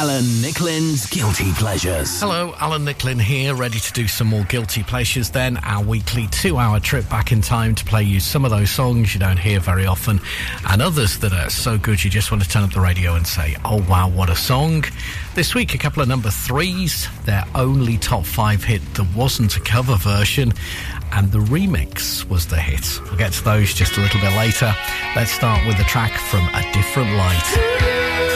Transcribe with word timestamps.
Alan 0.00 0.24
Nicklin's 0.40 1.04
Guilty 1.10 1.52
Pleasures. 1.52 2.20
Hello, 2.20 2.54
Alan 2.58 2.86
Nicklin 2.86 3.20
here, 3.20 3.54
ready 3.54 3.78
to 3.78 3.92
do 3.92 4.08
some 4.08 4.28
more 4.28 4.44
Guilty 4.44 4.82
Pleasures 4.82 5.28
then. 5.28 5.58
Our 5.58 5.84
weekly 5.84 6.26
two 6.28 6.56
hour 6.56 6.80
trip 6.80 7.06
back 7.10 7.32
in 7.32 7.42
time 7.42 7.74
to 7.74 7.84
play 7.84 8.04
you 8.04 8.18
some 8.18 8.46
of 8.46 8.50
those 8.50 8.70
songs 8.70 9.12
you 9.12 9.20
don't 9.20 9.38
hear 9.38 9.60
very 9.60 9.84
often 9.84 10.18
and 10.66 10.80
others 10.80 11.18
that 11.18 11.34
are 11.34 11.50
so 11.50 11.76
good 11.76 12.02
you 12.02 12.08
just 12.08 12.32
want 12.32 12.42
to 12.42 12.48
turn 12.48 12.62
up 12.62 12.72
the 12.72 12.80
radio 12.80 13.14
and 13.14 13.26
say, 13.26 13.56
oh 13.66 13.84
wow, 13.90 14.08
what 14.08 14.30
a 14.30 14.34
song. 14.34 14.84
This 15.34 15.54
week, 15.54 15.74
a 15.74 15.78
couple 15.78 16.02
of 16.02 16.08
number 16.08 16.30
threes, 16.30 17.06
their 17.26 17.44
only 17.54 17.98
top 17.98 18.24
five 18.24 18.64
hit 18.64 18.80
that 18.94 19.14
wasn't 19.14 19.58
a 19.58 19.60
cover 19.60 19.96
version, 19.96 20.54
and 21.12 21.30
the 21.30 21.40
remix 21.40 22.26
was 22.26 22.46
the 22.46 22.56
hit. 22.56 22.98
We'll 23.04 23.18
get 23.18 23.34
to 23.34 23.44
those 23.44 23.74
just 23.74 23.98
a 23.98 24.00
little 24.00 24.20
bit 24.22 24.34
later. 24.34 24.74
Let's 25.14 25.30
start 25.30 25.66
with 25.66 25.78
a 25.78 25.84
track 25.84 26.12
from 26.18 26.48
A 26.54 26.62
Different 26.72 27.12
Light. 27.18 28.29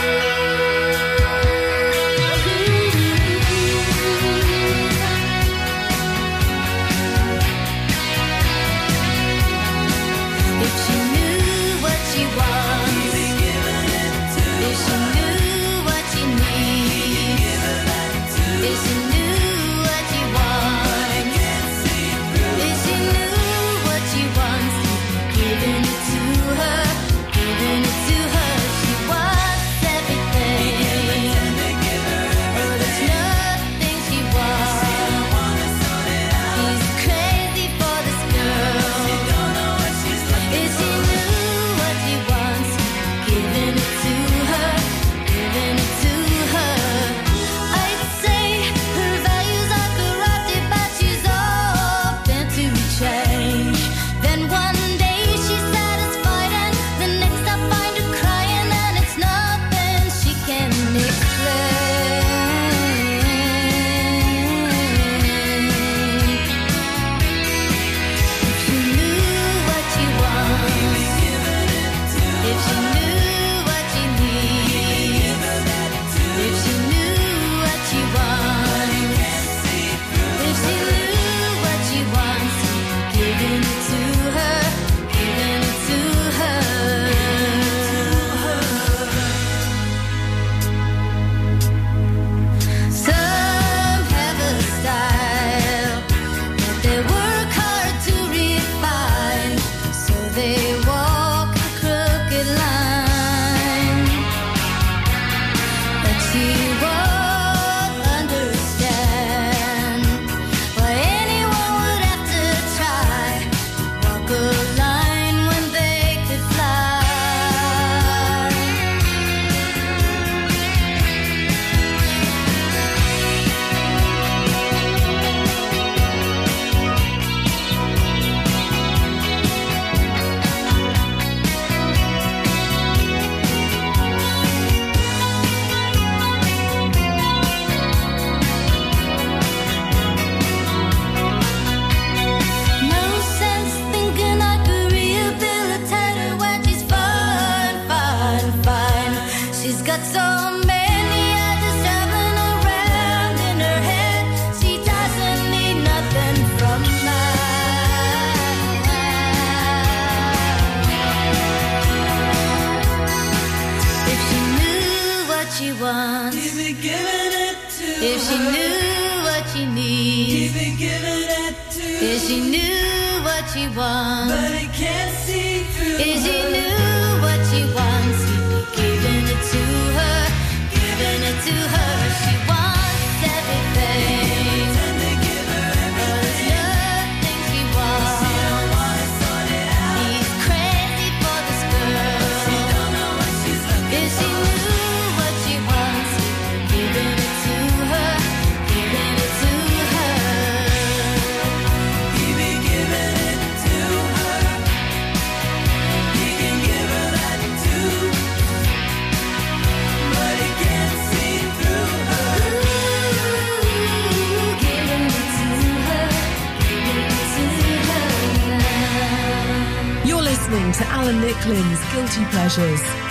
Guilty 222.14 222.30
Pleasures. 222.30 223.03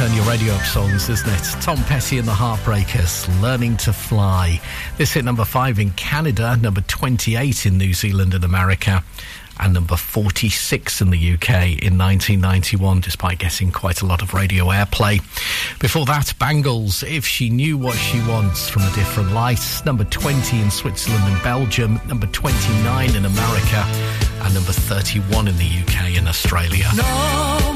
Turn 0.00 0.16
your 0.16 0.24
radio 0.24 0.54
up 0.54 0.62
songs, 0.62 1.10
isn't 1.10 1.28
it? 1.28 1.44
Tom 1.60 1.76
Petty 1.84 2.16
and 2.16 2.26
the 2.26 2.32
Heartbreakers, 2.32 3.28
Learning 3.42 3.76
to 3.76 3.92
Fly. 3.92 4.58
This 4.96 5.12
hit 5.12 5.26
number 5.26 5.44
five 5.44 5.78
in 5.78 5.90
Canada, 5.90 6.56
number 6.56 6.80
28 6.80 7.66
in 7.66 7.76
New 7.76 7.92
Zealand 7.92 8.32
and 8.32 8.42
America, 8.42 9.04
and 9.58 9.74
number 9.74 9.96
46 9.96 11.02
in 11.02 11.10
the 11.10 11.34
UK 11.34 11.82
in 11.82 11.98
1991, 11.98 13.00
despite 13.00 13.40
getting 13.40 13.70
quite 13.70 14.00
a 14.00 14.06
lot 14.06 14.22
of 14.22 14.32
radio 14.32 14.68
airplay. 14.68 15.18
Before 15.80 16.06
that, 16.06 16.32
Bangles, 16.38 17.02
If 17.02 17.26
She 17.26 17.50
Knew 17.50 17.76
What 17.76 17.96
She 17.96 18.20
Wants 18.22 18.70
from 18.70 18.84
a 18.84 18.92
Different 18.94 19.32
Light, 19.32 19.82
number 19.84 20.04
20 20.04 20.62
in 20.62 20.70
Switzerland 20.70 21.24
and 21.30 21.42
Belgium, 21.42 22.00
number 22.08 22.26
29 22.28 23.16
in 23.16 23.26
America, 23.26 23.84
and 24.44 24.54
number 24.54 24.72
31 24.72 25.46
in 25.46 25.56
the 25.58 25.82
UK 25.82 26.16
and 26.16 26.26
Australia. 26.26 26.88
No 26.96 27.69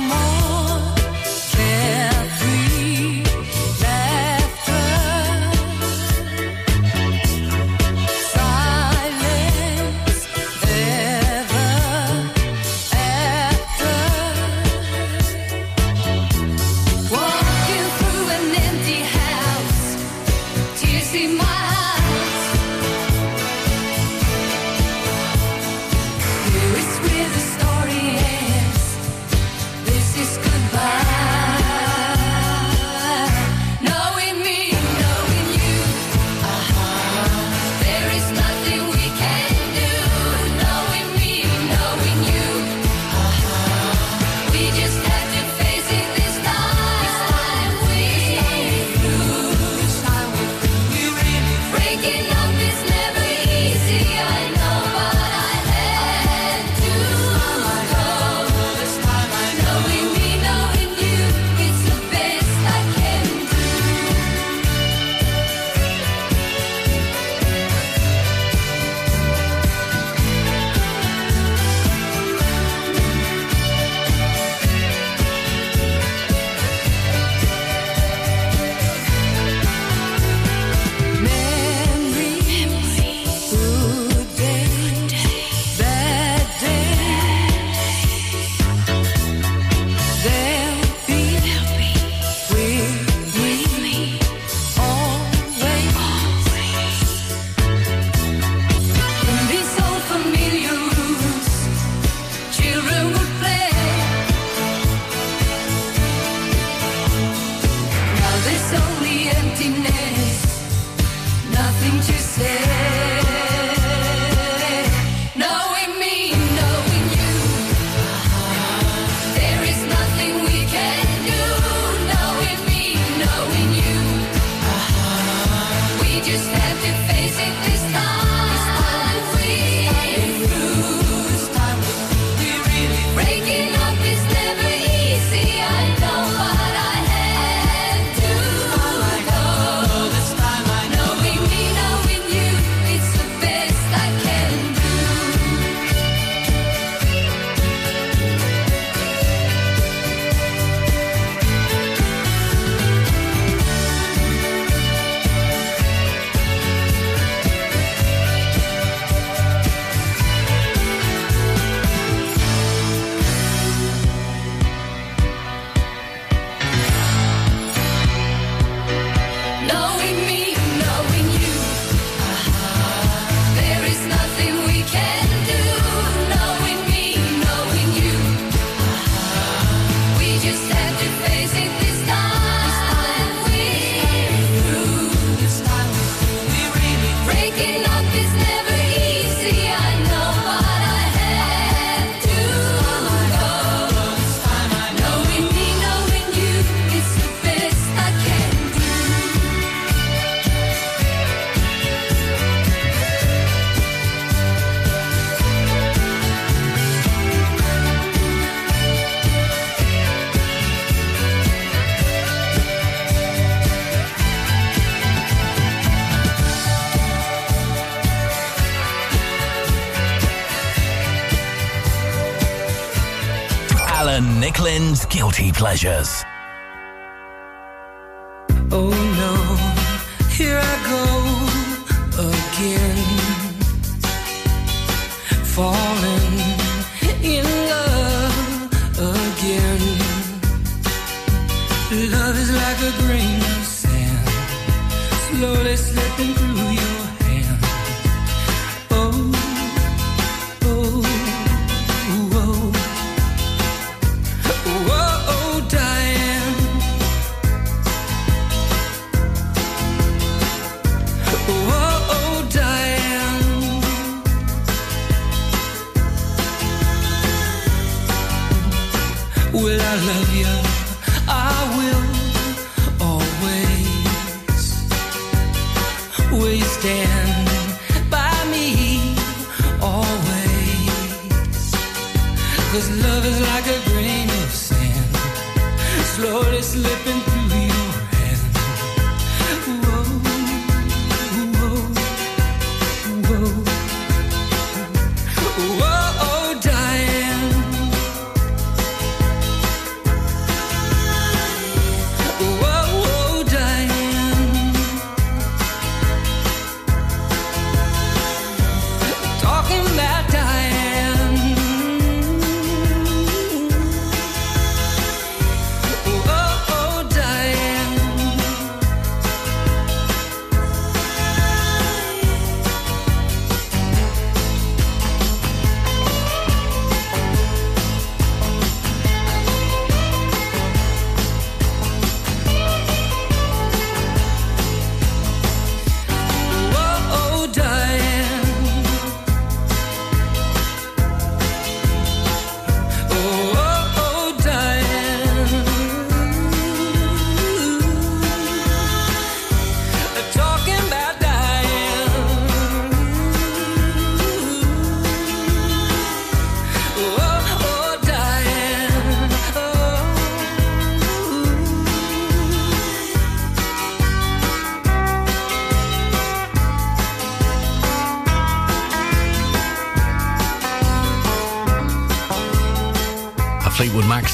Sanchez. 225.85 226.14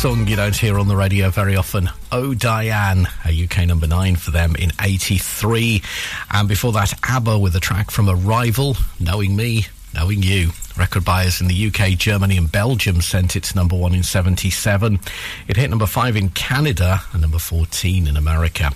song 0.01 0.27
you 0.27 0.35
don't 0.35 0.57
hear 0.57 0.79
on 0.79 0.89
the 0.89 0.97
radio 0.97 1.29
very 1.29 1.57
often. 1.57 1.91
Oh 2.11 2.33
Diane, 2.33 3.07
a 3.27 3.45
UK 3.45 3.67
number 3.67 3.87
nine 3.87 4.17
for 4.17 4.31
them 4.31 4.57
in 4.57 4.73
83. 4.81 5.83
And 6.31 6.49
before 6.49 6.73
that, 6.73 6.95
ABBA 7.03 7.39
with 7.39 7.55
a 7.55 7.61
track 7.61 7.91
from 7.91 8.09
Arrival, 8.09 8.79
Knowing 8.99 9.37
Me, 9.37 9.67
Knowing 9.93 10.23
You. 10.23 10.53
Record 10.79 11.05
buyers 11.05 11.43
in 11.43 11.49
the 11.49 11.67
UK, 11.67 11.99
Germany, 11.99 12.39
and 12.39 12.51
Belgium 12.51 13.03
sent 13.03 13.37
it 13.37 13.43
to 13.43 13.57
number 13.57 13.77
one 13.77 13.95
in 13.95 14.03
77. 14.03 15.01
It 15.49 15.59
hit 15.59 15.69
number 15.69 15.85
five 15.85 16.17
in 16.17 16.31
Canada 16.31 17.03
and 17.13 17.21
number 17.21 17.39
14 17.39 18.07
in 18.07 18.17
America. 18.17 18.71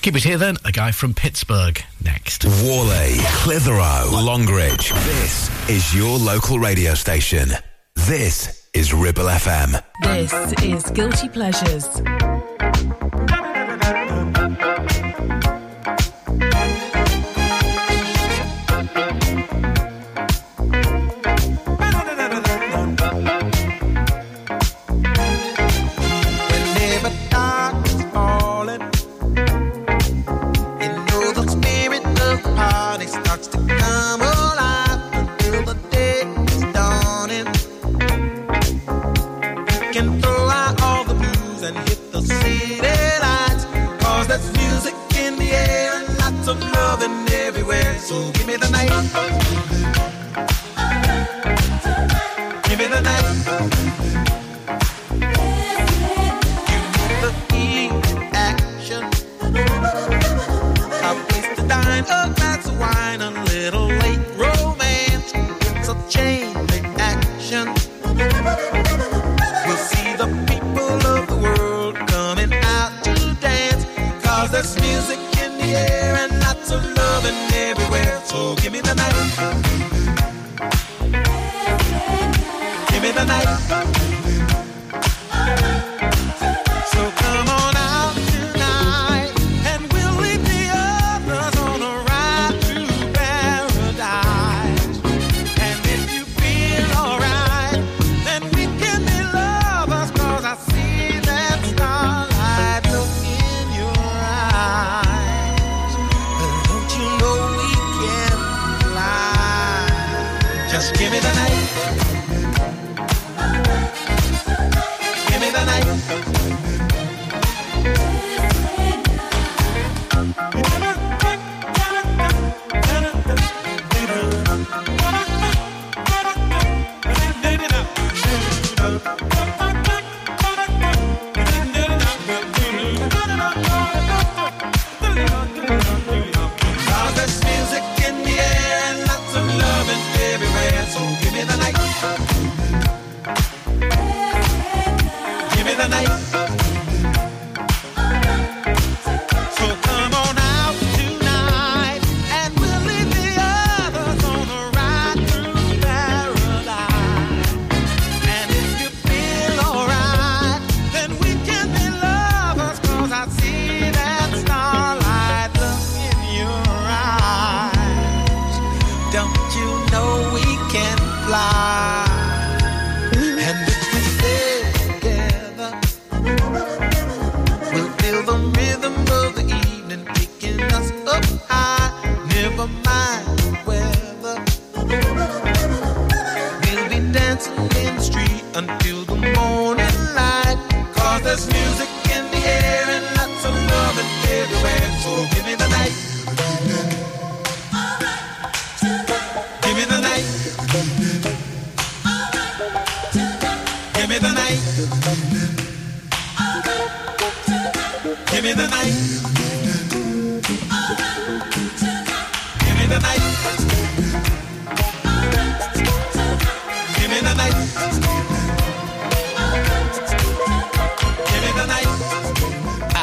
Keep 0.00 0.14
it 0.14 0.22
here 0.22 0.38
then, 0.38 0.58
a 0.64 0.70
guy 0.70 0.92
from 0.92 1.12
Pittsburgh 1.12 1.82
next. 2.04 2.44
Whalley, 2.44 3.16
Clitheroe, 3.42 4.10
Longridge. 4.12 4.92
This 4.92 5.68
is 5.68 5.92
your 5.92 6.16
local 6.20 6.60
radio 6.60 6.94
station. 6.94 7.48
This 7.96 8.55
is 8.76 8.92
Ribble 8.92 9.24
FM. 9.24 9.82
This 10.02 10.34
is 10.62 10.82
Guilty 10.90 11.30
Pleasures. 11.30 11.88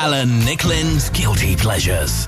Alan 0.04 0.28
Nicklin's 0.42 1.10
Guilty 1.12 1.56
Pleasures. 1.56 2.28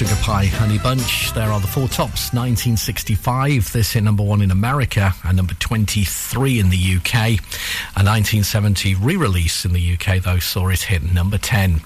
Sugar 0.00 0.22
Pie 0.22 0.46
Honey 0.46 0.78
Bunch. 0.78 1.34
There 1.34 1.52
are 1.52 1.60
the 1.60 1.66
Four 1.66 1.86
Tops 1.86 2.32
1965, 2.32 3.70
this 3.70 3.92
hit 3.92 4.02
number 4.02 4.22
one 4.22 4.40
in 4.40 4.50
America 4.50 5.12
and 5.24 5.36
number 5.36 5.52
23 5.52 6.58
in 6.58 6.70
the 6.70 6.96
UK. 6.96 7.14
A 7.14 8.00
1970 8.00 8.94
re 8.94 9.16
release 9.18 9.66
in 9.66 9.74
the 9.74 9.92
UK, 9.92 10.22
though, 10.22 10.38
saw 10.38 10.68
it 10.68 10.80
hit 10.80 11.12
number 11.12 11.36
10. 11.36 11.82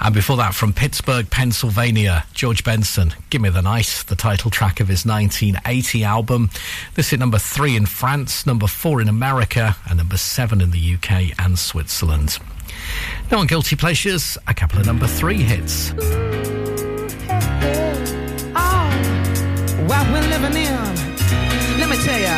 And 0.00 0.14
before 0.14 0.36
that, 0.36 0.54
from 0.54 0.74
Pittsburgh, 0.74 1.30
Pennsylvania, 1.30 2.26
George 2.34 2.62
Benson, 2.62 3.14
Give 3.30 3.40
Me 3.40 3.48
the 3.48 3.62
Night, 3.62 4.04
the 4.06 4.16
title 4.16 4.50
track 4.50 4.78
of 4.80 4.88
his 4.88 5.06
1980 5.06 6.04
album. 6.04 6.50
This 6.94 7.08
hit 7.08 7.20
number 7.20 7.38
three 7.38 7.74
in 7.74 7.86
France, 7.86 8.46
number 8.46 8.66
four 8.66 9.00
in 9.00 9.08
America, 9.08 9.78
and 9.88 9.96
number 9.96 10.18
seven 10.18 10.60
in 10.60 10.72
the 10.72 10.94
UK 10.96 11.32
and 11.38 11.58
Switzerland. 11.58 12.38
Now 13.30 13.38
on 13.38 13.46
Guilty 13.46 13.76
Pleasures, 13.76 14.36
a 14.46 14.52
couple 14.52 14.78
of 14.78 14.84
number 14.84 15.06
three 15.06 15.42
hits. 15.42 15.94
we're 20.16 20.28
living 20.28 20.56
in. 20.56 21.78
Let 21.80 21.88
me 21.90 21.96
tell 21.96 22.20
ya. 22.20 22.36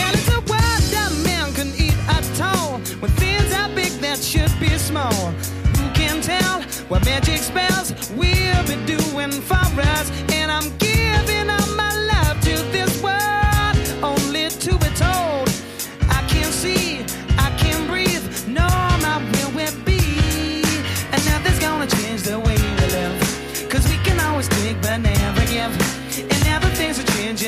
And 0.00 0.10
it's 0.16 0.28
a 0.28 0.40
world 0.50 0.84
that 0.96 1.12
man 1.24 1.52
can 1.52 1.68
eat 1.76 1.96
at 2.08 2.40
all. 2.40 2.78
When 3.00 3.10
things 3.12 3.52
are 3.54 3.68
big 3.74 3.92
that 4.04 4.18
should 4.18 4.52
be 4.60 4.70
small. 4.78 5.32
Who 5.78 5.86
can 5.92 6.20
tell 6.20 6.62
what 6.88 7.04
magic 7.04 7.38
spells 7.38 7.88
we'll 8.12 8.64
be 8.72 8.76
doing 8.86 9.32
for 9.48 9.66
us? 9.96 10.06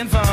waiting 0.00 0.08
for. 0.08 0.29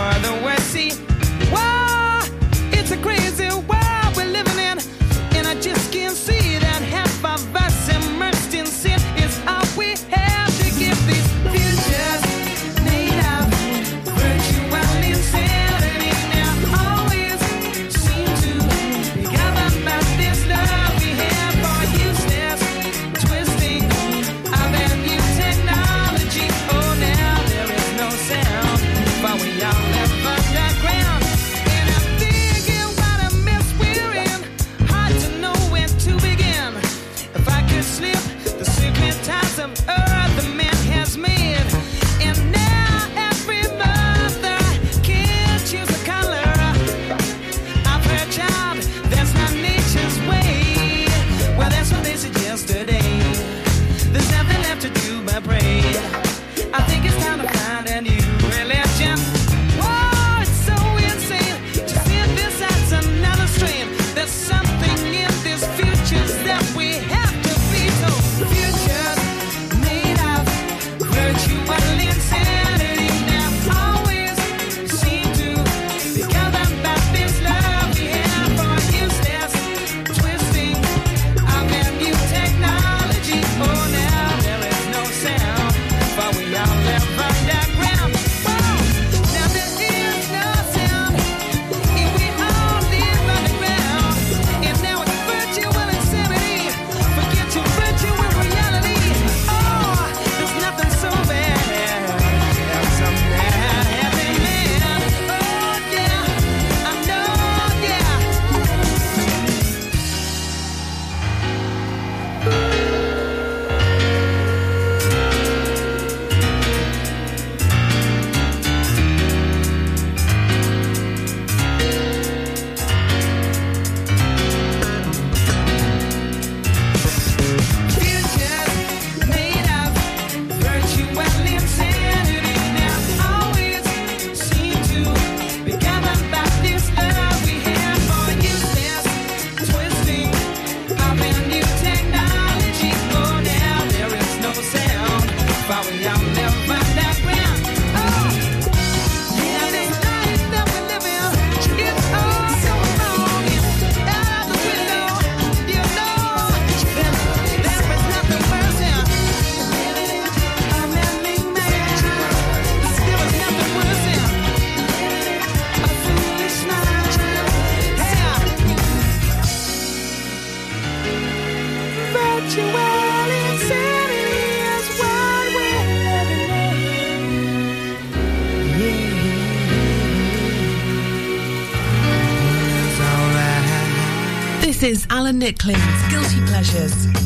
Nicola 185.28 185.34
Nicklins, 185.34 186.10
Guilty 186.10 186.40
Pleasures. 186.46 187.16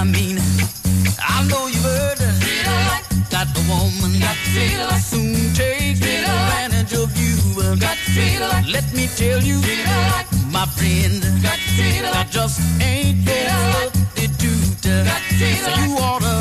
I 0.00 0.04
mean, 0.04 0.38
I 1.20 1.46
know 1.46 1.66
you've 1.66 1.84
heard 1.84 2.16
it. 2.20 3.30
got 3.30 3.46
the 3.52 3.60
woman 3.68 4.18
got 4.18 4.34
to 4.34 4.98
soon 4.98 5.52
take 5.52 5.98
advantage 6.00 6.94
of 6.94 7.12
you. 7.20 7.36
Uh, 7.60 7.74
got 7.76 7.98
to 8.14 8.72
let 8.72 8.90
me 8.94 9.08
tell 9.08 9.42
you, 9.42 9.60
my 10.50 10.64
friend, 10.64 11.20
got 11.42 11.58
I 12.16 12.26
just 12.30 12.62
ain't 12.80 13.28
your 13.28 13.50
substitute. 13.76 14.86
Uh, 14.86 15.04
so 15.36 15.70
you 15.84 15.98
oughta 15.98 16.39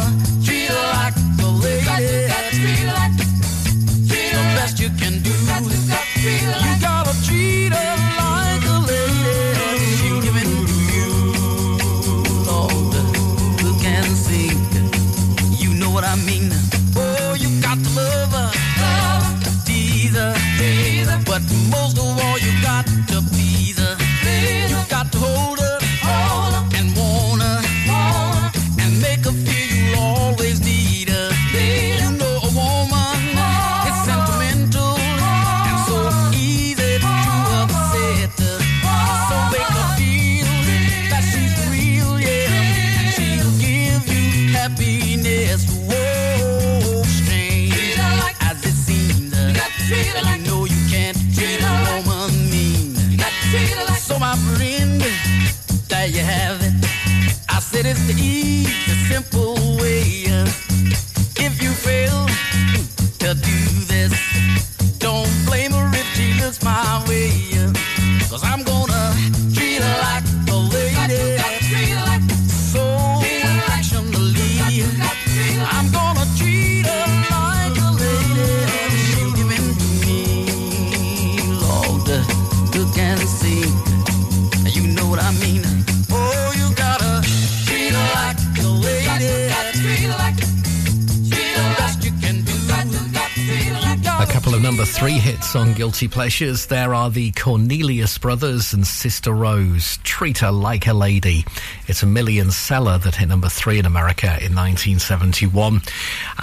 pleasures, 96.20 96.66
there 96.66 96.94
are 96.94 97.10
the 97.10 97.32
Cornelius 97.32 98.18
Brothers 98.18 98.74
and 98.74 98.86
Sister 98.86 99.32
Rose. 99.32 100.00
Treat 100.04 100.40
her 100.40 100.52
like 100.52 100.86
a 100.86 100.94
lady. 100.94 101.46
It's 101.88 102.04
a 102.04 102.06
million 102.06 102.52
seller 102.52 102.98
that 102.98 103.16
hit 103.16 103.30
number 103.30 103.48
three 103.48 103.80
in 103.80 103.86
America 103.86 104.26
in 104.26 104.54
1971. 104.54 105.80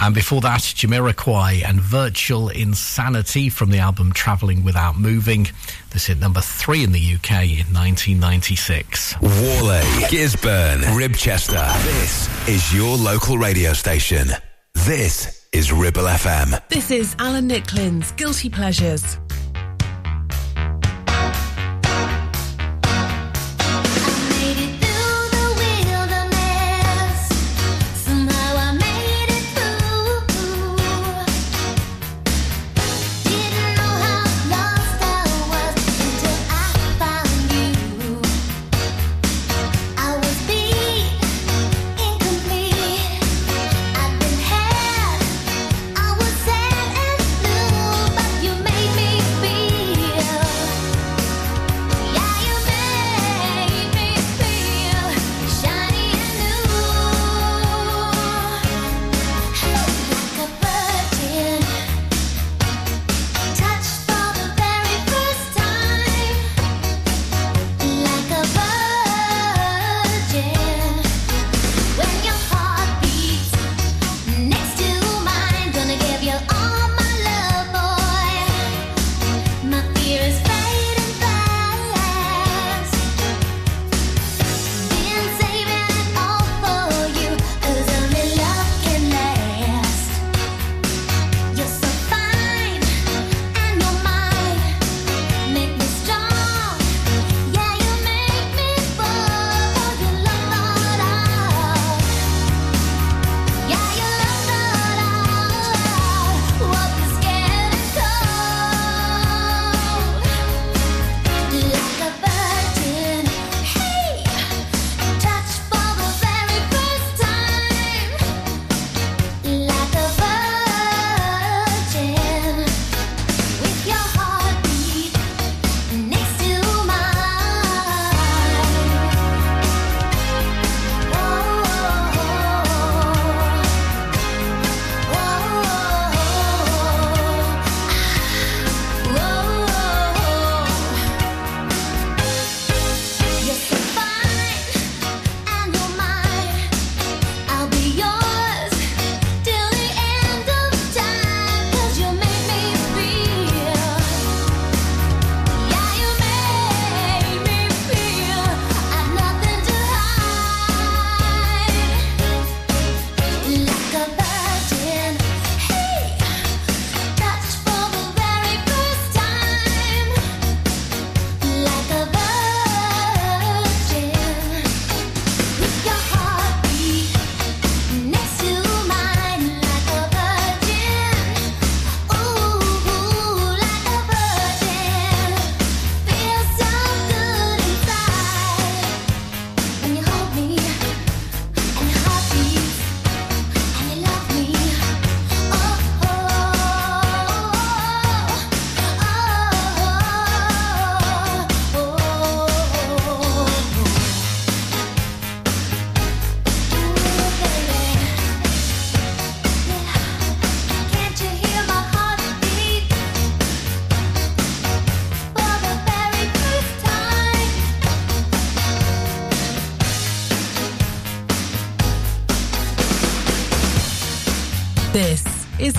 And 0.01 0.15
before 0.15 0.41
that, 0.41 0.61
Jamiroquai 0.61 1.63
and 1.63 1.79
Virtual 1.79 2.49
Insanity 2.49 3.49
from 3.49 3.69
the 3.69 3.77
album 3.77 4.13
Traveling 4.13 4.63
Without 4.63 4.97
Moving. 4.97 5.47
This 5.91 6.07
hit 6.07 6.17
number 6.17 6.41
three 6.41 6.83
in 6.83 6.91
the 6.91 7.13
UK 7.13 7.43
in 7.43 7.71
1996. 7.71 9.13
Whalley, 9.21 9.81
Gisburn, 10.09 10.81
Ribchester. 10.97 11.83
This 11.83 12.49
is 12.49 12.73
your 12.73 12.97
local 12.97 13.37
radio 13.37 13.73
station. 13.73 14.29
This 14.73 15.47
is 15.51 15.71
Ribble 15.71 16.05
FM. 16.05 16.67
This 16.69 16.89
is 16.89 17.15
Alan 17.19 17.47
Nicklin's 17.47 18.11
Guilty 18.13 18.49
Pleasures. 18.49 19.19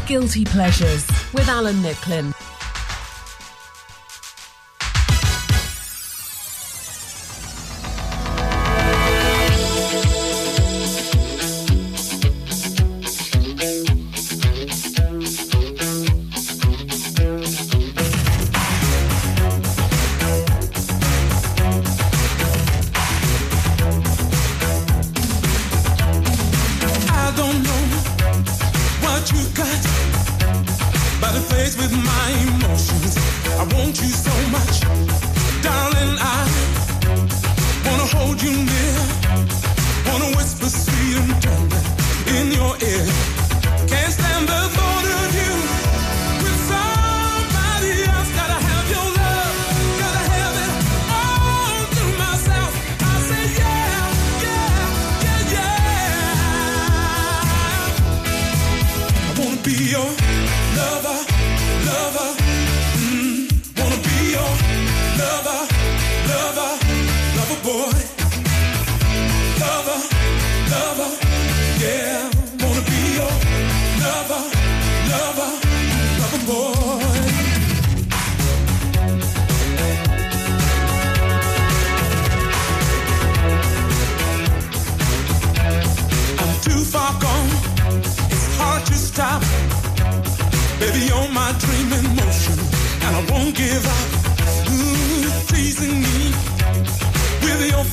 Guilty 0.08 0.46
Pleasures 0.46 1.06
with 1.34 1.46
Alan 1.48 1.76
Nicklin. 1.82 2.37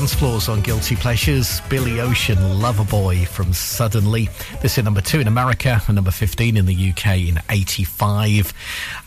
dance 0.00 0.12
floors 0.12 0.48
on 0.48 0.60
Guilty 0.60 0.96
Pleasures. 0.96 1.60
Billy 1.68 2.00
Ocean, 2.00 2.36
Loverboy 2.36 3.28
from 3.28 3.52
Suddenly. 3.52 4.28
This 4.60 4.76
is 4.76 4.82
number 4.82 5.00
two 5.00 5.20
in 5.20 5.28
America 5.28 5.80
and 5.86 5.94
number 5.94 6.10
15 6.10 6.56
in 6.56 6.66
the 6.66 6.90
UK 6.90 7.18
in 7.18 7.40
85. 7.48 8.52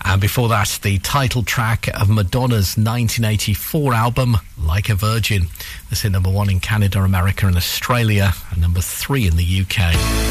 And 0.06 0.22
before 0.22 0.48
that, 0.48 0.80
the 0.84 0.98
title 1.00 1.44
track 1.44 1.90
of 1.90 2.08
Madonna's 2.08 2.78
1984 2.78 3.94
album, 3.94 4.38
Like 4.58 4.88
a 4.88 4.96
Virgin. 4.96 5.48
This 5.90 6.06
is 6.06 6.12
number 6.12 6.32
one 6.32 6.50
in 6.50 6.62
Canada, 6.62 7.02
America, 7.02 7.48
and 7.48 7.58
Australia, 7.58 8.32
and 8.52 8.62
number 8.62 8.80
three 8.80 9.28
in 9.28 9.36
the 9.36 9.66
UK. 9.66 10.27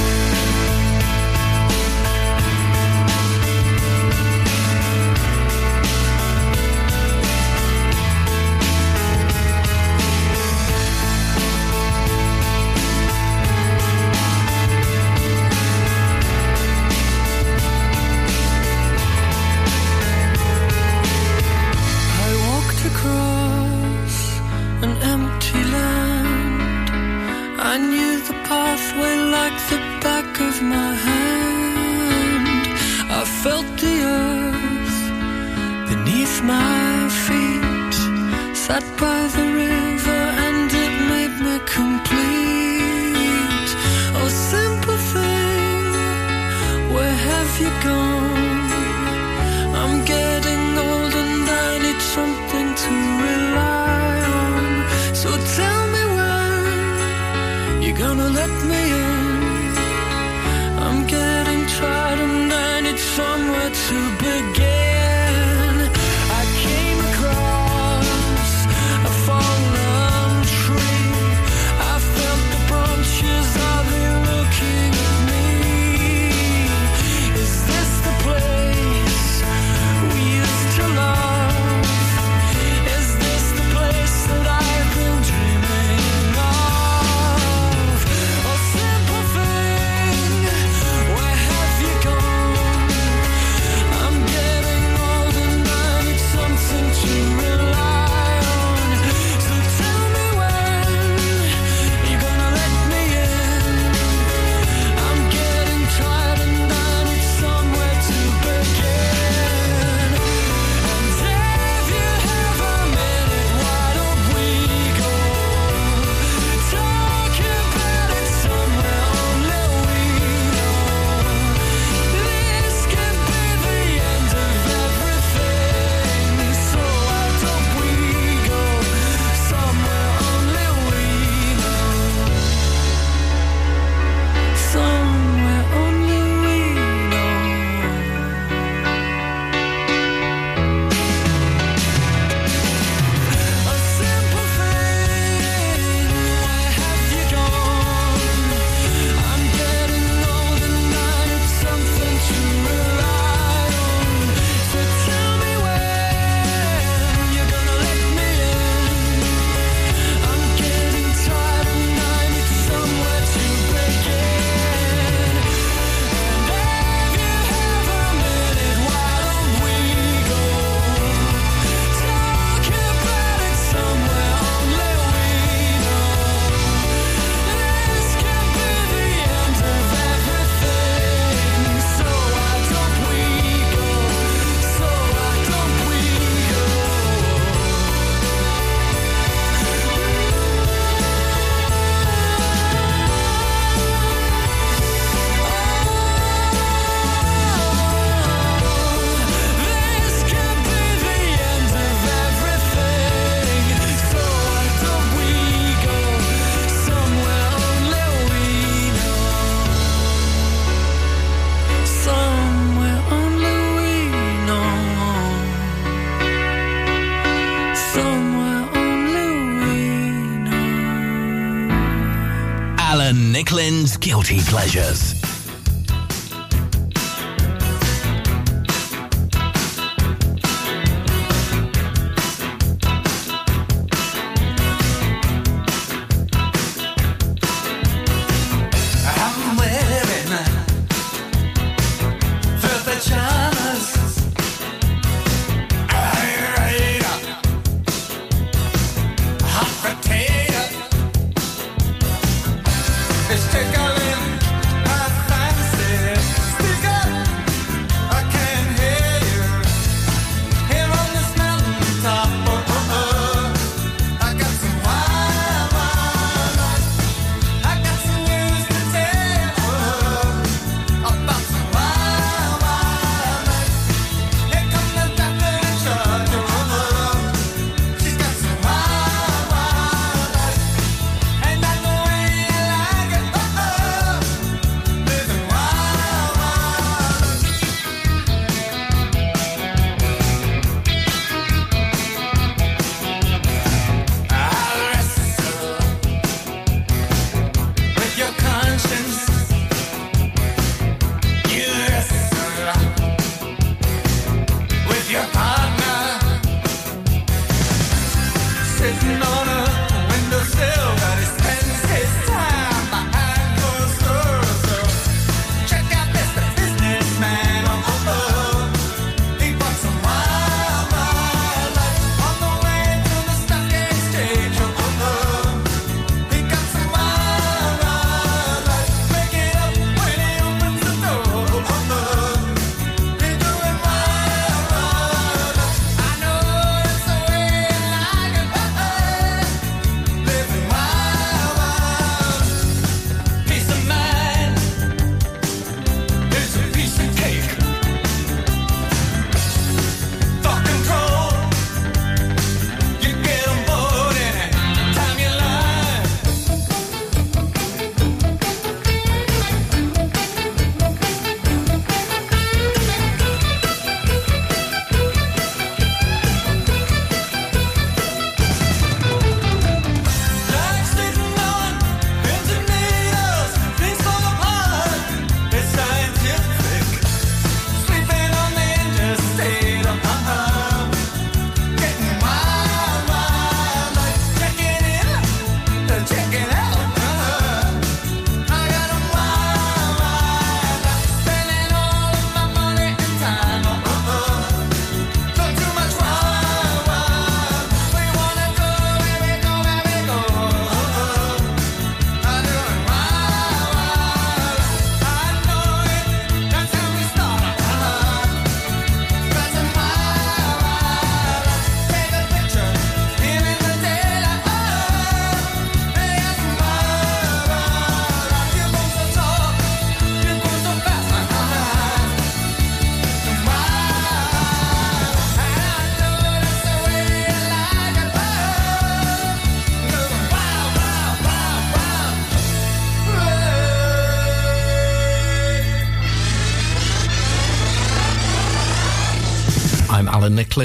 Pleasures. 224.57 225.16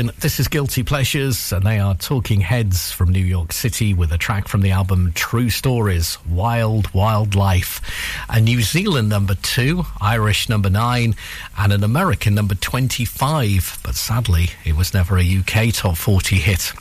This 0.07 0.39
is 0.39 0.47
Guilty 0.47 0.83
Pleasures, 0.83 1.51
and 1.51 1.65
they 1.65 1.77
are 1.77 1.93
Talking 1.93 2.41
Heads 2.41 2.91
from 2.91 3.09
New 3.09 3.23
York 3.23 3.51
City 3.51 3.93
with 3.93 4.11
a 4.11 4.17
track 4.17 4.47
from 4.47 4.61
the 4.61 4.71
album 4.71 5.11
True 5.13 5.49
Stories 5.49 6.17
Wild 6.27 6.91
Wild 6.93 7.35
Life. 7.35 7.81
A 8.29 8.39
New 8.39 8.61
Zealand 8.61 9.09
number 9.09 9.35
two, 9.35 9.83
Irish 9.99 10.49
number 10.49 10.69
nine, 10.69 11.15
and 11.57 11.71
an 11.71 11.83
American 11.83 12.33
number 12.33 12.55
25. 12.55 13.79
But 13.83 13.95
sadly, 13.95 14.49
it 14.65 14.75
was 14.75 14.93
never 14.93 15.17
a 15.17 15.23
UK 15.23 15.73
top 15.73 15.97
40 15.97 16.37
hit. 16.37 16.73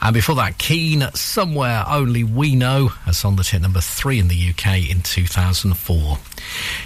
And 0.00 0.14
before 0.14 0.36
that, 0.36 0.56
Keane, 0.58 1.08
Somewhere 1.14 1.84
Only 1.86 2.24
We 2.24 2.54
Know, 2.54 2.92
a 3.06 3.12
song 3.12 3.36
that 3.36 3.48
hit 3.48 3.62
number 3.62 3.80
three 3.80 4.18
in 4.18 4.28
the 4.28 4.50
UK 4.50 4.90
in 4.90 5.02
2004. 5.02 6.18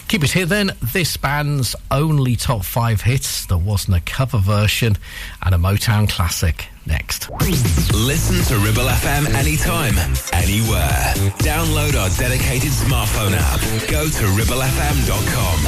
Keep 0.08 0.24
it 0.24 0.30
here 0.30 0.46
then. 0.46 0.72
This 0.80 1.18
band's 1.18 1.76
only 1.90 2.34
top 2.34 2.64
five 2.64 3.02
hits. 3.02 3.44
There 3.44 3.58
wasn't 3.58 3.98
a 3.98 4.00
cover 4.00 4.38
version 4.38 4.96
and 5.42 5.54
a 5.54 5.58
Motown 5.58 6.08
classic 6.08 6.68
next. 6.86 7.28
Listen 7.30 8.42
to 8.46 8.64
Ribble 8.64 8.88
FM 8.88 9.28
anytime, 9.34 9.98
anywhere. 10.32 11.12
Download 11.44 11.94
our 11.94 12.08
dedicated 12.18 12.70
smartphone 12.70 13.34
app. 13.36 13.60
Go 13.90 14.08
to 14.08 14.24
ribblefm.com. 14.32 15.58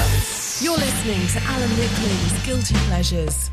You're 0.65 0.79
listening 0.79 1.27
to 1.29 1.43
Alan 1.47 1.71
Nicklin's 1.71 2.47
Guilty 2.47 2.75
Pleasures. 2.87 3.51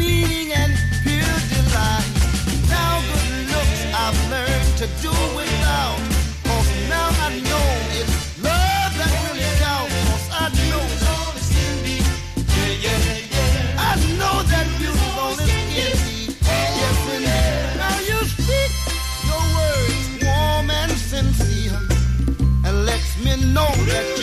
Meaning 0.00 0.52
and 0.52 0.72
pure 1.04 1.38
delight. 1.52 2.08
Now 2.72 2.92
good 3.12 3.52
looks 3.52 3.80
I've 4.04 4.18
learned 4.32 4.72
to 4.80 4.86
do 5.04 5.12
without. 5.36 6.00
Cause 6.48 6.70
now 6.88 7.08
I 7.26 7.28
know 7.48 7.66
it's 8.00 8.14
love 8.48 8.92
that 9.00 9.12
really 9.24 9.50
counts. 9.60 9.96
Cause 10.08 10.26
I 10.42 10.46
know 10.70 10.84
it's 11.36 11.50
in 11.64 11.74
me. 11.84 11.96
Yeah, 12.56 12.84
yeah, 12.84 13.34
yeah. 13.34 13.88
I 13.88 13.92
know 14.18 14.36
that 14.52 14.66
beautiful 14.78 15.32
is 15.36 15.52
in 15.84 15.96
me. 16.06 16.18
Yes, 16.80 17.00
indeed. 17.16 17.76
Now 17.82 17.96
you 18.10 18.18
speak 18.36 18.72
your 19.28 19.44
words 19.56 20.06
warm 20.24 20.70
and 20.80 20.92
sincere. 21.12 21.80
And 22.66 22.76
lets 22.86 23.12
me 23.24 23.32
know 23.54 23.70
that 23.92 24.19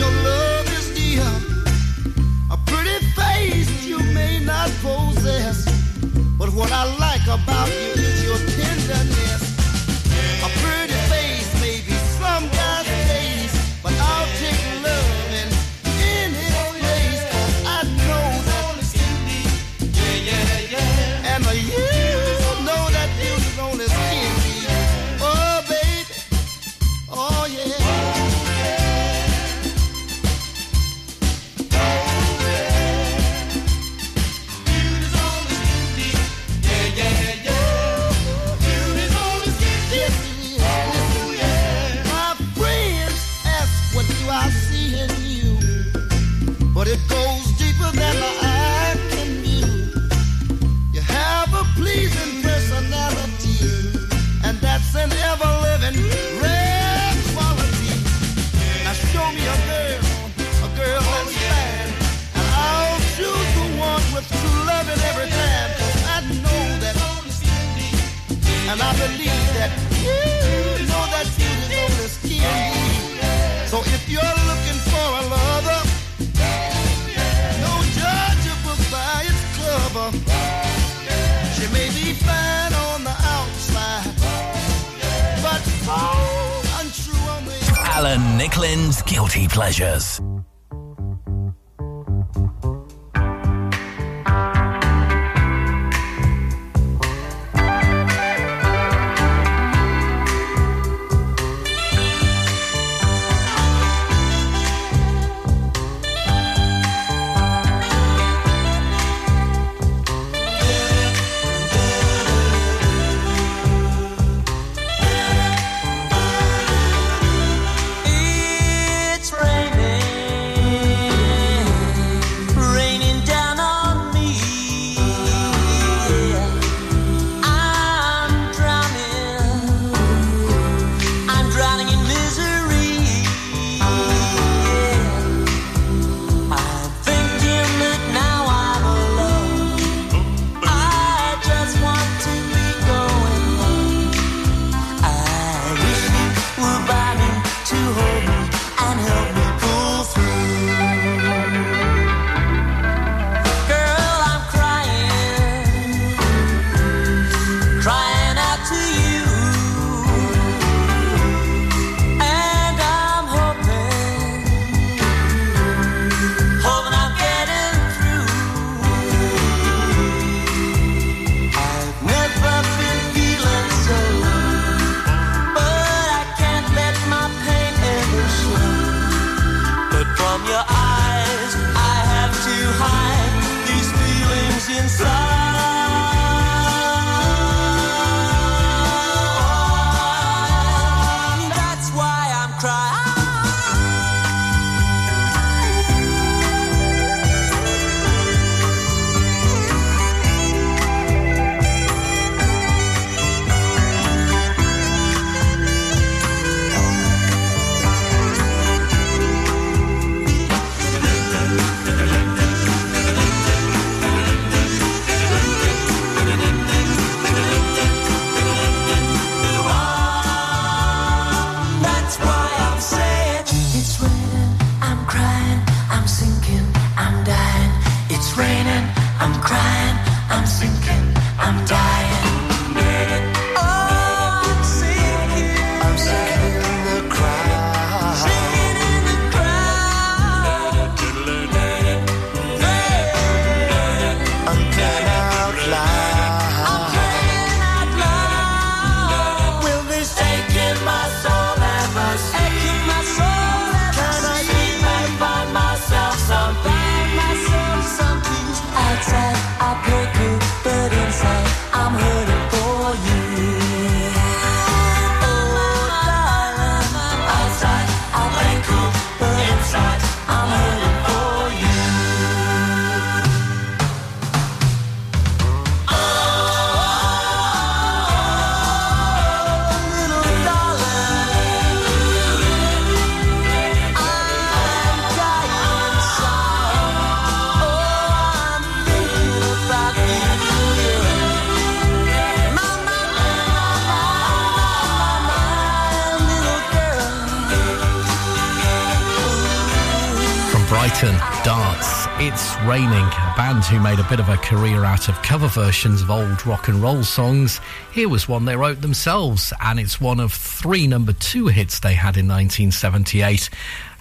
who 303.68 303.80
made 303.82 304.00
a 304.00 304.08
bit 304.10 304.20
of 304.20 304.30
a 304.30 304.38
career 304.38 304.86
out 304.86 305.10
of 305.10 305.22
cover 305.24 305.48
versions 305.48 306.02
of 306.02 306.10
old 306.10 306.46
rock 306.46 306.70
and 306.70 306.82
roll 306.82 307.04
songs. 307.04 307.60
Here 307.92 308.08
was 308.08 308.28
one 308.28 308.46
they 308.46 308.56
wrote 308.56 308.82
themselves, 308.82 309.52
and 309.62 309.80
it's 309.80 310.00
one 310.00 310.22
of 310.22 310.32
three 310.32 310.88
number 310.88 311.12
two 311.12 311.48
hits 311.48 311.80
they 311.80 311.94
had 311.94 312.16
in 312.16 312.28
1978, 312.28 313.50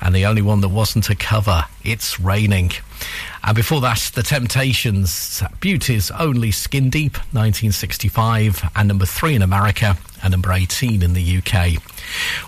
and 0.01 0.15
the 0.15 0.25
only 0.27 0.43
one 0.43 0.61
that 0.61 0.69
wasn't 0.69 1.11
a 1.11 1.17
cover. 1.17 1.65
It's 1.83 2.21
Raining. 2.21 2.71
And 3.43 3.57
before 3.57 3.81
that, 3.81 4.13
The 4.15 4.23
Temptations, 4.23 5.43
Beauty's 5.59 6.11
Only 6.13 6.53
Skin 6.53 6.89
Deep, 6.89 7.17
1965, 7.33 8.71
and 8.77 8.89
number 8.89 9.07
three 9.07 9.35
in 9.35 9.43
America, 9.43 9.97
and 10.23 10.31
number 10.31 10.53
18 10.53 11.03
in 11.03 11.13
the 11.13 11.39
UK. 11.39 11.83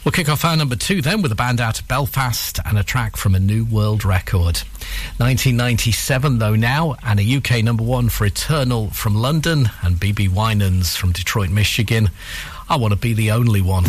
We'll 0.05 0.13
kick 0.13 0.29
off 0.29 0.45
our 0.45 0.57
number 0.57 0.77
two 0.77 1.03
then 1.03 1.23
with 1.23 1.33
a 1.33 1.37
band 1.37 1.61
out 1.61 1.81
of 1.81 1.89
Belfast 1.89 2.59
and 2.65 2.79
a 2.79 2.83
track 2.83 3.17
from 3.17 3.35
a 3.35 3.41
new 3.41 3.65
world 3.65 4.05
record. 4.05 4.63
1997 5.19 6.39
though 6.39 6.55
now, 6.55 6.97
and 7.05 7.21
a 7.21 7.37
UK 7.37 7.63
number 7.65 7.85
one 7.85 8.09
for 8.09 8.25
Eternal 8.25 8.91
from 8.91 9.15
London 9.15 9.71
and 9.83 9.97
BeBe 9.97 10.29
Winans 10.29 10.97
from 10.97 11.13
Detroit, 11.13 11.51
Michigan. 11.51 12.11
I 12.69 12.77
want 12.77 12.93
to 12.93 12.99
be 12.99 13.15
the 13.15 13.31
only 13.31 13.63
one. 13.63 13.85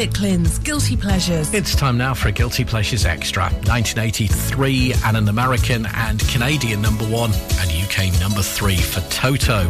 Alan 0.00 0.12
Nicklin's 0.12 0.58
Guilty 0.60 0.96
Pleasures. 0.96 1.52
It's 1.52 1.76
time 1.76 1.98
now 1.98 2.14
for 2.14 2.28
a 2.28 2.32
Guilty 2.32 2.64
Pleasures 2.64 3.04
Extra. 3.04 3.42
1983, 3.44 4.94
and 5.04 5.18
an 5.18 5.28
American 5.28 5.84
and 5.94 6.26
Canadian 6.28 6.80
number 6.80 7.04
one, 7.04 7.32
and 7.58 7.70
UK 7.70 8.18
number 8.18 8.40
three 8.40 8.76
for 8.76 9.02
Toto. 9.10 9.68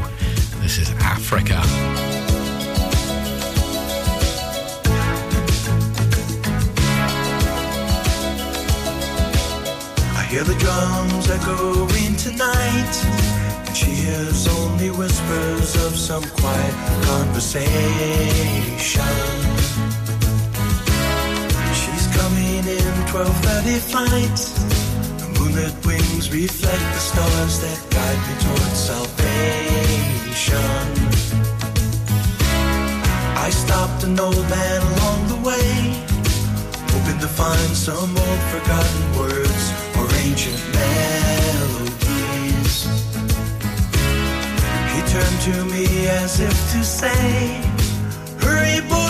This 0.61 0.79
is 0.79 0.89
Africa. 1.01 1.61
I 10.17 10.23
hear 10.31 10.45
the 10.45 10.55
drums 10.61 11.29
echoing 11.29 12.15
tonight, 12.15 13.05
and 13.67 13.77
she 13.77 13.91
hears 13.91 14.47
only 14.47 14.91
whispers 14.91 15.75
of 15.87 15.97
some 15.97 16.23
quiet 16.23 16.75
conversation. 17.05 19.50
Coming 22.31 22.63
in 22.63 22.95
12:30 23.11 23.81
flight. 23.91 24.39
The 25.19 25.27
moonlit 25.35 25.75
wings 25.85 26.31
reflect 26.31 26.87
the 26.95 27.03
stars 27.11 27.55
that 27.65 27.79
guide 27.91 28.23
me 28.29 28.35
towards 28.45 28.79
salvation. 28.91 30.87
I 33.47 33.51
stopped 33.51 34.05
an 34.05 34.21
old 34.21 34.47
man 34.49 34.81
along 34.93 35.19
the 35.33 35.41
way, 35.49 35.73
hoping 36.93 37.19
to 37.19 37.31
find 37.43 37.71
some 37.89 38.13
old 38.27 38.43
forgotten 38.53 39.03
words 39.19 39.65
or 39.99 40.07
ancient 40.27 40.63
melodies. 40.79 42.75
He 44.93 45.01
turned 45.15 45.41
to 45.49 45.57
me 45.75 45.87
as 46.23 46.39
if 46.39 46.57
to 46.75 46.81
say, 46.85 47.61
Hurry, 48.43 48.79
boy, 48.89 49.10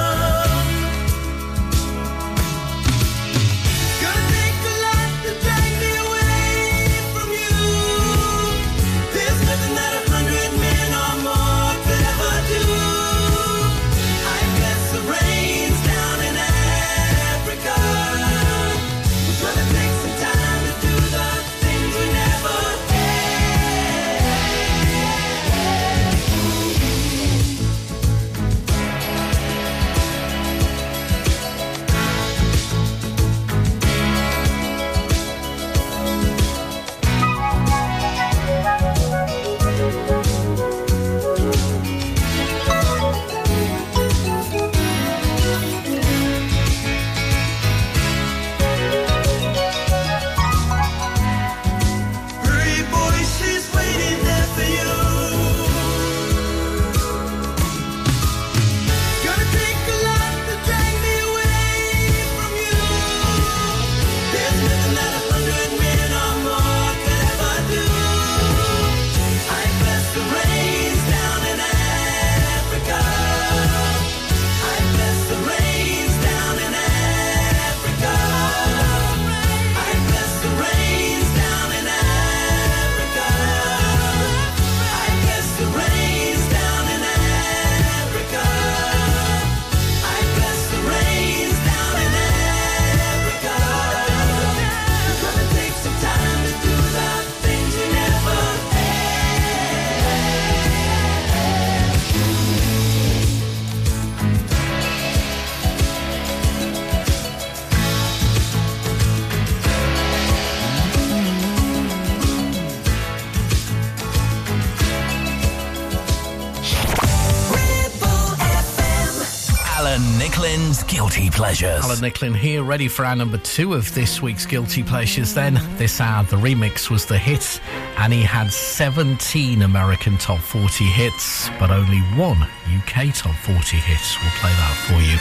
Nicklin's 120.21 120.83
Guilty 120.83 121.31
Pleasures. 121.31 121.83
Alan 121.83 121.97
Nicklin 121.97 122.35
here, 122.35 122.61
ready 122.61 122.87
for 122.87 123.03
our 123.03 123.15
number 123.15 123.39
two 123.39 123.73
of 123.73 123.91
this 123.95 124.21
week's 124.21 124.45
Guilty 124.45 124.83
Pleasures. 124.83 125.33
Then, 125.33 125.59
this 125.77 125.99
hour, 125.99 126.23
the 126.25 126.35
remix 126.35 126.91
was 126.91 127.07
the 127.07 127.17
hit, 127.17 127.59
and 127.97 128.13
he 128.13 128.21
had 128.21 128.53
17 128.53 129.63
American 129.63 130.19
top 130.19 130.37
40 130.37 130.83
hits, 130.83 131.49
but 131.59 131.71
only 131.71 131.97
one 132.13 132.37
UK 132.69 133.11
top 133.15 133.33
40 133.33 133.77
hits. 133.77 134.21
We'll 134.21 134.29
play 134.37 134.51
that 134.51 134.77
for 134.85 135.01
you. 135.01 135.17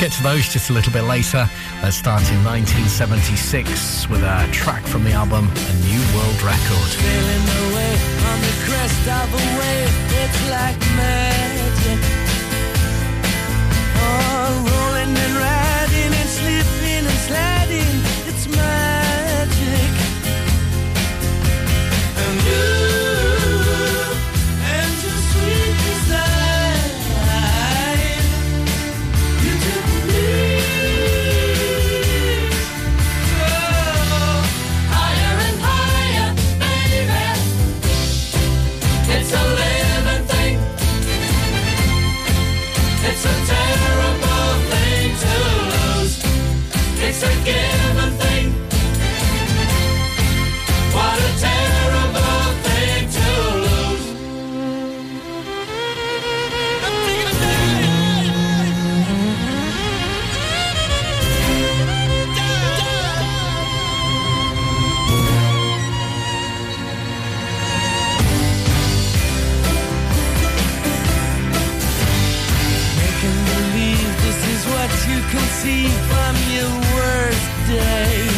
Get 0.00 0.10
to 0.16 0.22
those 0.24 0.52
just 0.52 0.70
a 0.70 0.72
little 0.72 0.92
bit 0.92 1.04
later. 1.04 1.48
Let's 1.80 1.94
start 1.96 2.28
in 2.32 2.42
1976 2.42 4.08
with 4.08 4.24
a 4.24 4.48
track 4.50 4.82
from 4.82 5.04
the 5.04 5.12
album 5.12 5.46
A 5.54 5.74
New 5.86 6.02
World 6.18 6.42
Record. 6.42 6.90
What 50.94 51.18
a 51.18 51.32
terrible 51.38 52.52
thing 52.64 53.08
to 53.16 53.28
lose. 53.62 54.06
Making 72.98 73.40
believe 73.46 74.12
this 74.22 74.40
is 74.54 74.62
what 74.66 74.90
you 75.08 75.20
can 75.30 75.46
see 75.62 75.86
from 76.08 76.34
your 76.50 76.91
day. 77.78 78.31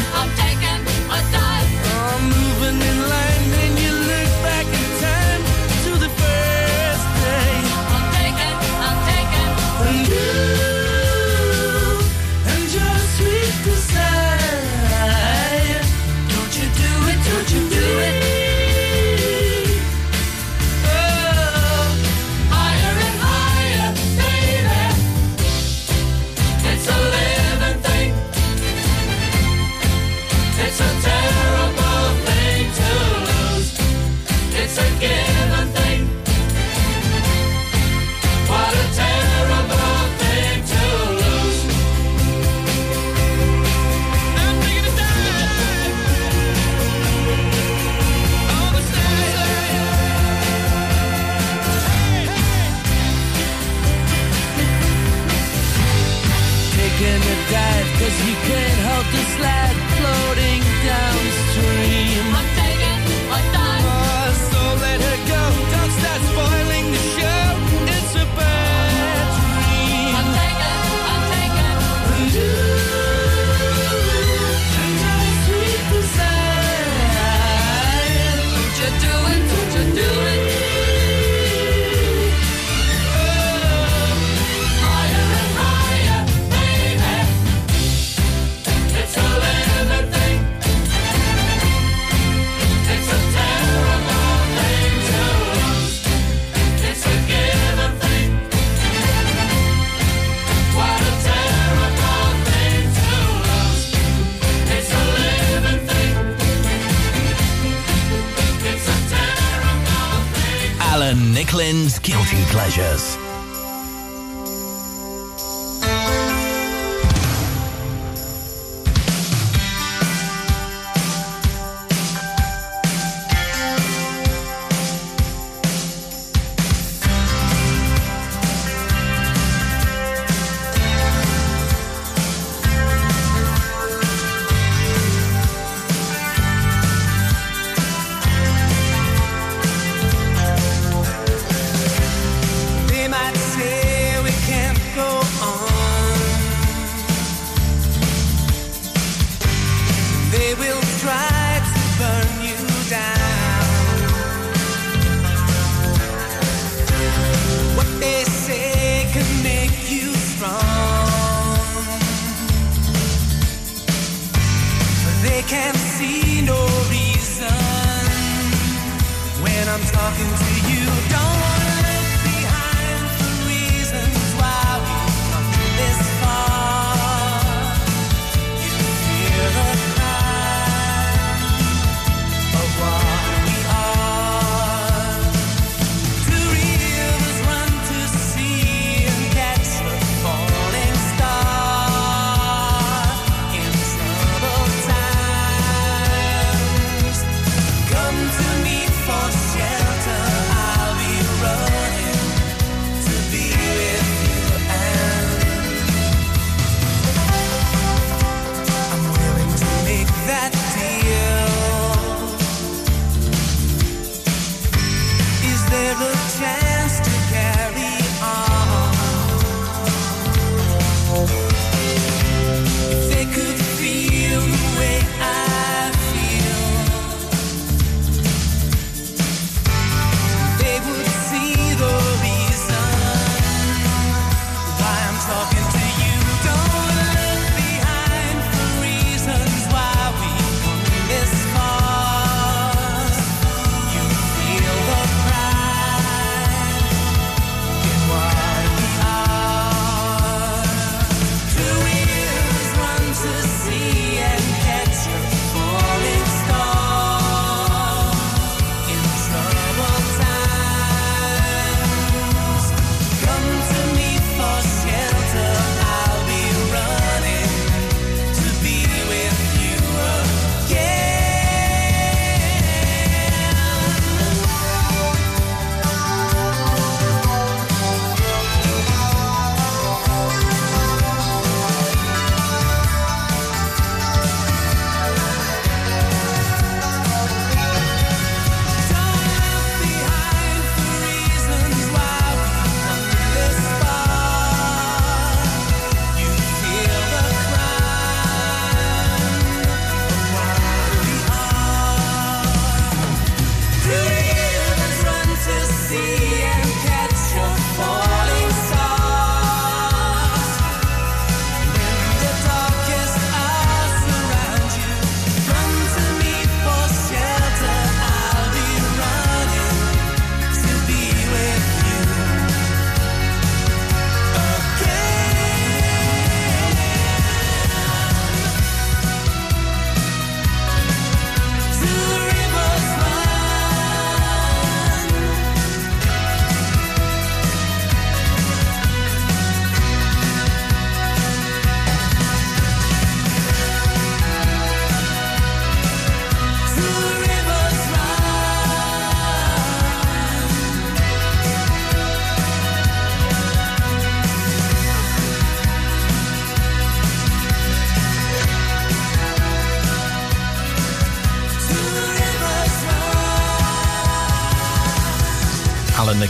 Alan 111.55 111.87
Guilty 112.03 112.43
Pleasures. 112.51 113.14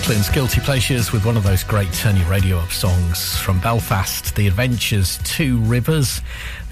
Nicklin's 0.07 0.29
Guilty 0.29 0.61
Pleasures 0.61 1.13
with 1.13 1.25
one 1.25 1.35
of 1.35 1.45
those 1.45 1.65
great 1.65 1.91
turn 1.95 2.19
your 2.19 2.29
radio 2.29 2.59
up 2.59 2.71
songs 2.71 3.39
from 3.39 3.59
Belfast, 3.61 4.37
The 4.37 4.47
Adventures 4.47 5.19
Two 5.25 5.57
Rivers. 5.61 6.21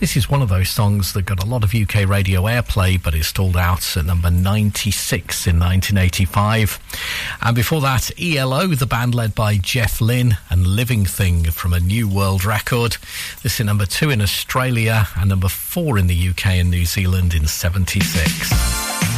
This 0.01 0.18
is 0.18 0.28
one 0.28 0.43
of 0.43 0.51
those 0.51 0.68
songs 0.68 1.14
that 1.14 1.24
got 1.24 1.43
a 1.43 1.47
lot 1.47 1.64
of 1.64 1.74
UK 1.74 2.07
radio 2.07 2.43
airplay, 2.43 3.03
but 3.03 3.14
it 3.14 3.24
stalled 3.24 3.57
out 3.57 3.97
at 3.97 4.05
number 4.05 4.30
96 4.30 5.47
in 5.47 5.59
1985. 5.59 6.78
And 7.41 7.57
before 7.57 7.80
that, 7.80 8.11
ELO, 8.20 8.66
the 8.66 8.85
band 8.85 9.14
led 9.14 9.35
by 9.35 9.57
Jeff 9.57 10.03
Lynne, 10.03 10.37
and 10.51 10.66
Living 10.66 11.07
Thing 11.07 11.45
from 11.45 11.72
a 11.72 11.80
New 11.80 12.11
World 12.11 12.45
record. 12.45 12.99
This 13.43 13.59
is 13.59 13.64
number 13.64 13.87
two 13.87 14.11
in 14.11 14.20
Australia 14.20 15.09
and 15.16 15.30
number 15.30 15.49
four 15.49 15.97
in 15.97 16.07
the 16.07 16.28
UK 16.28 16.47
and 16.49 16.70
New 16.70 16.85
Zealand 16.85 17.33
in 17.33 17.47
76. 17.47 19.11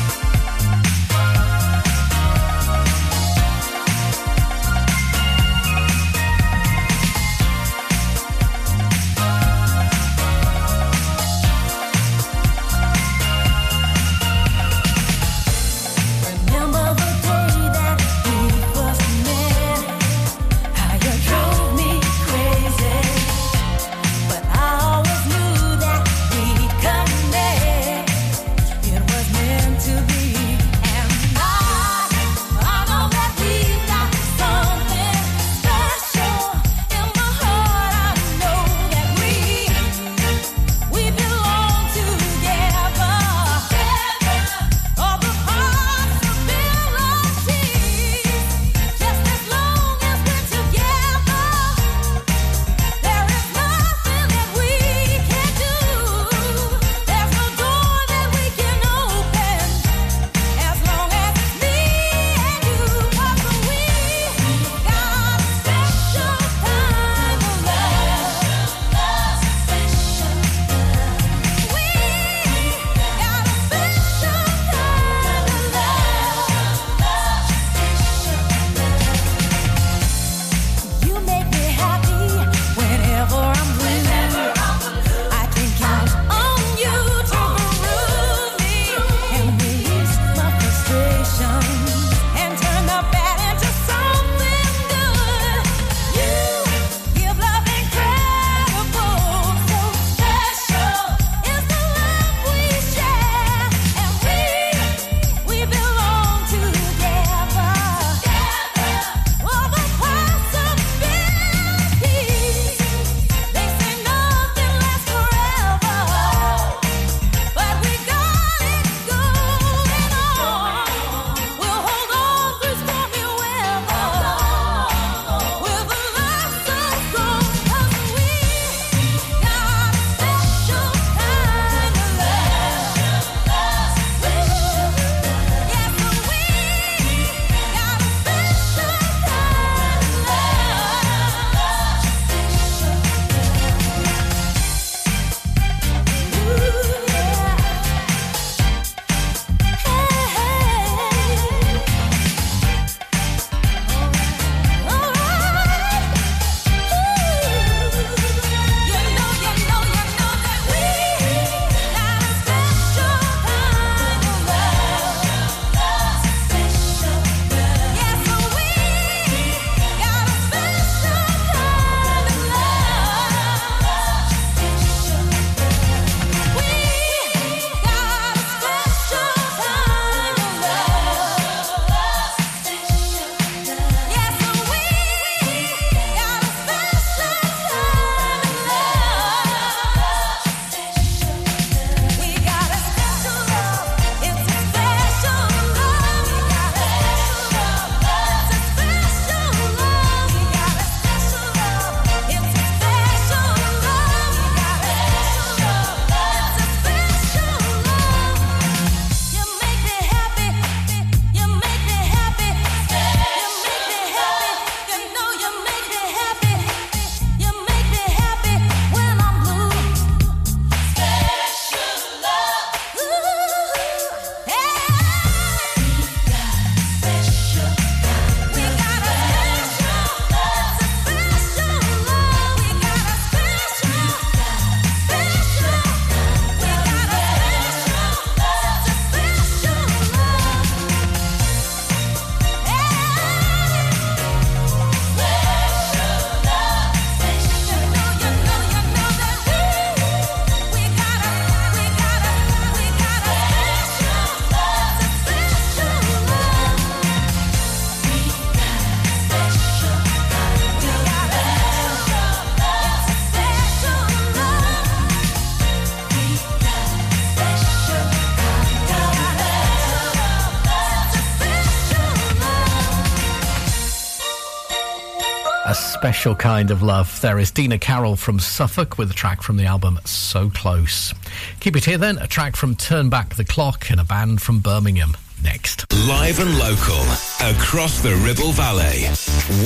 special 276.24 276.36
kind 276.36 276.70
of 276.70 276.82
love. 276.82 277.20
There 277.20 277.38
is 277.38 277.51
Dina 277.51 277.78
Carroll 277.78 278.16
from 278.16 278.40
Suffolk 278.40 278.96
with 278.96 279.10
a 279.10 279.12
track 279.12 279.42
from 279.42 279.59
the 279.59 279.66
album 279.66 279.98
So 280.06 280.48
Close. 280.48 281.12
Keep 281.60 281.76
it 281.76 281.84
here 281.84 281.98
then, 281.98 282.16
a 282.16 282.26
track 282.26 282.56
from 282.56 282.76
Turn 282.76 283.10
Back 283.10 283.34
the 283.34 283.44
Clock 283.44 283.90
and 283.90 284.01
a 284.01 284.05
band 284.05 284.40
from 284.40 284.60
Birmingham 284.60 285.18
next. 285.42 285.84
Live 286.09 286.40
and 286.40 286.59
local, 286.59 287.02
across 287.42 288.01
the 288.01 288.14
Ribble 288.24 288.52
Valley, 288.52 289.02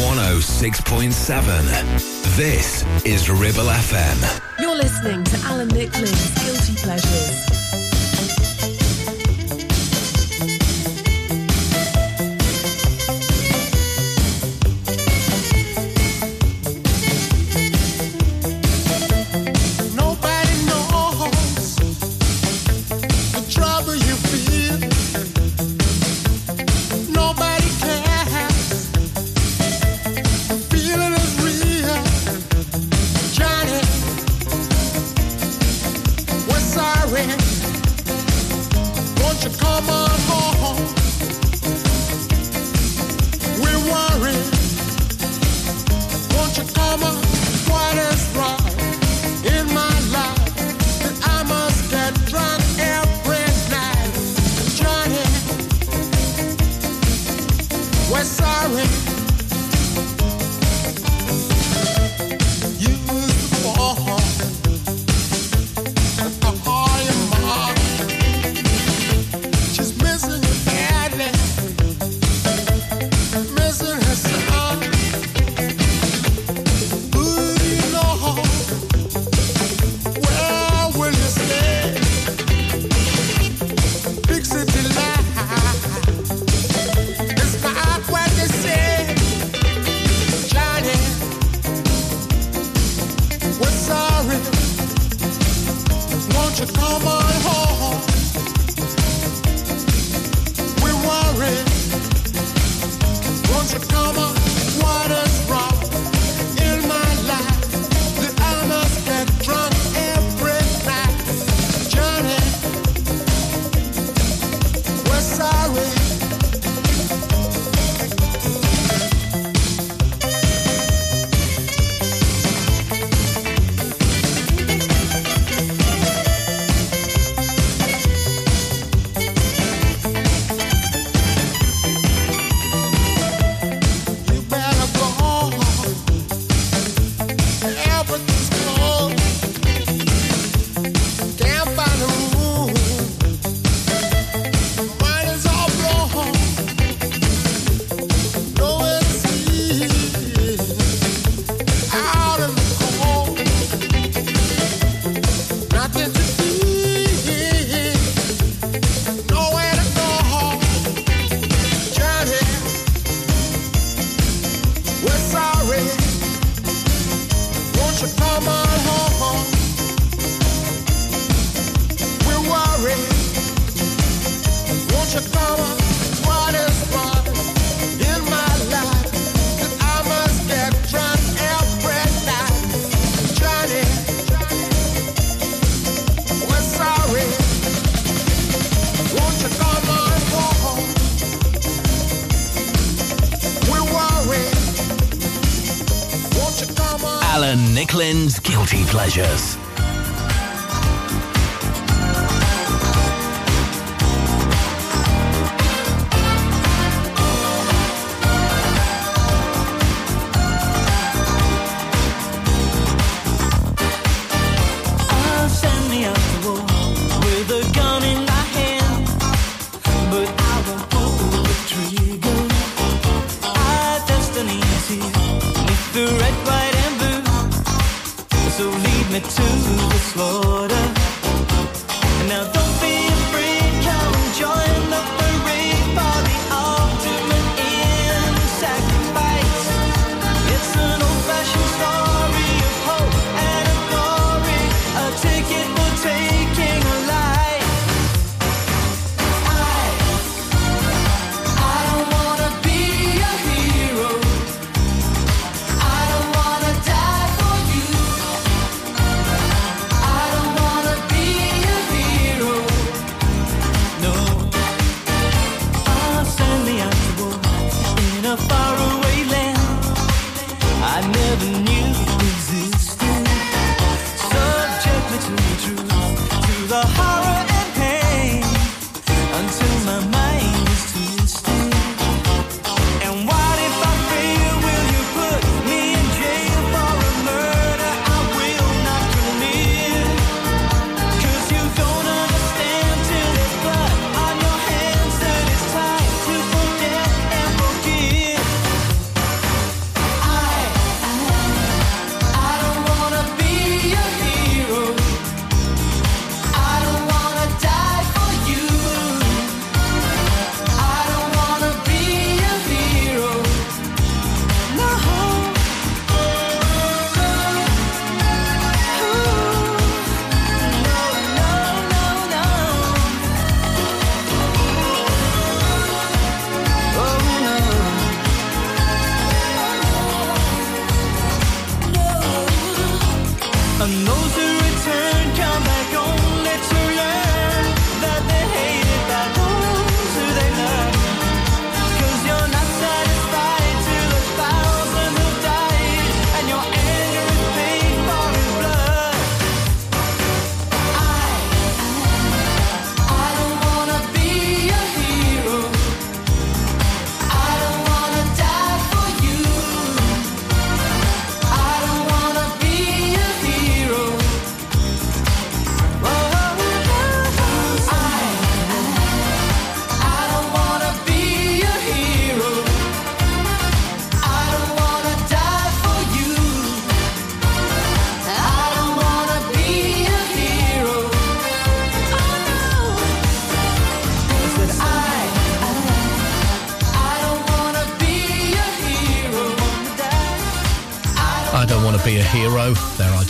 106.7. 0.02 2.36
This 2.36 2.84
is 3.06 3.30
Ribble 3.30 3.70
FM. 3.70 4.40
You're 4.58 4.74
listening 4.74 5.22
to 5.22 5.38
Alan 5.46 5.68
Nicklin's 5.68 6.34
Guilty 6.42 6.74
Pleasures. 6.82 7.47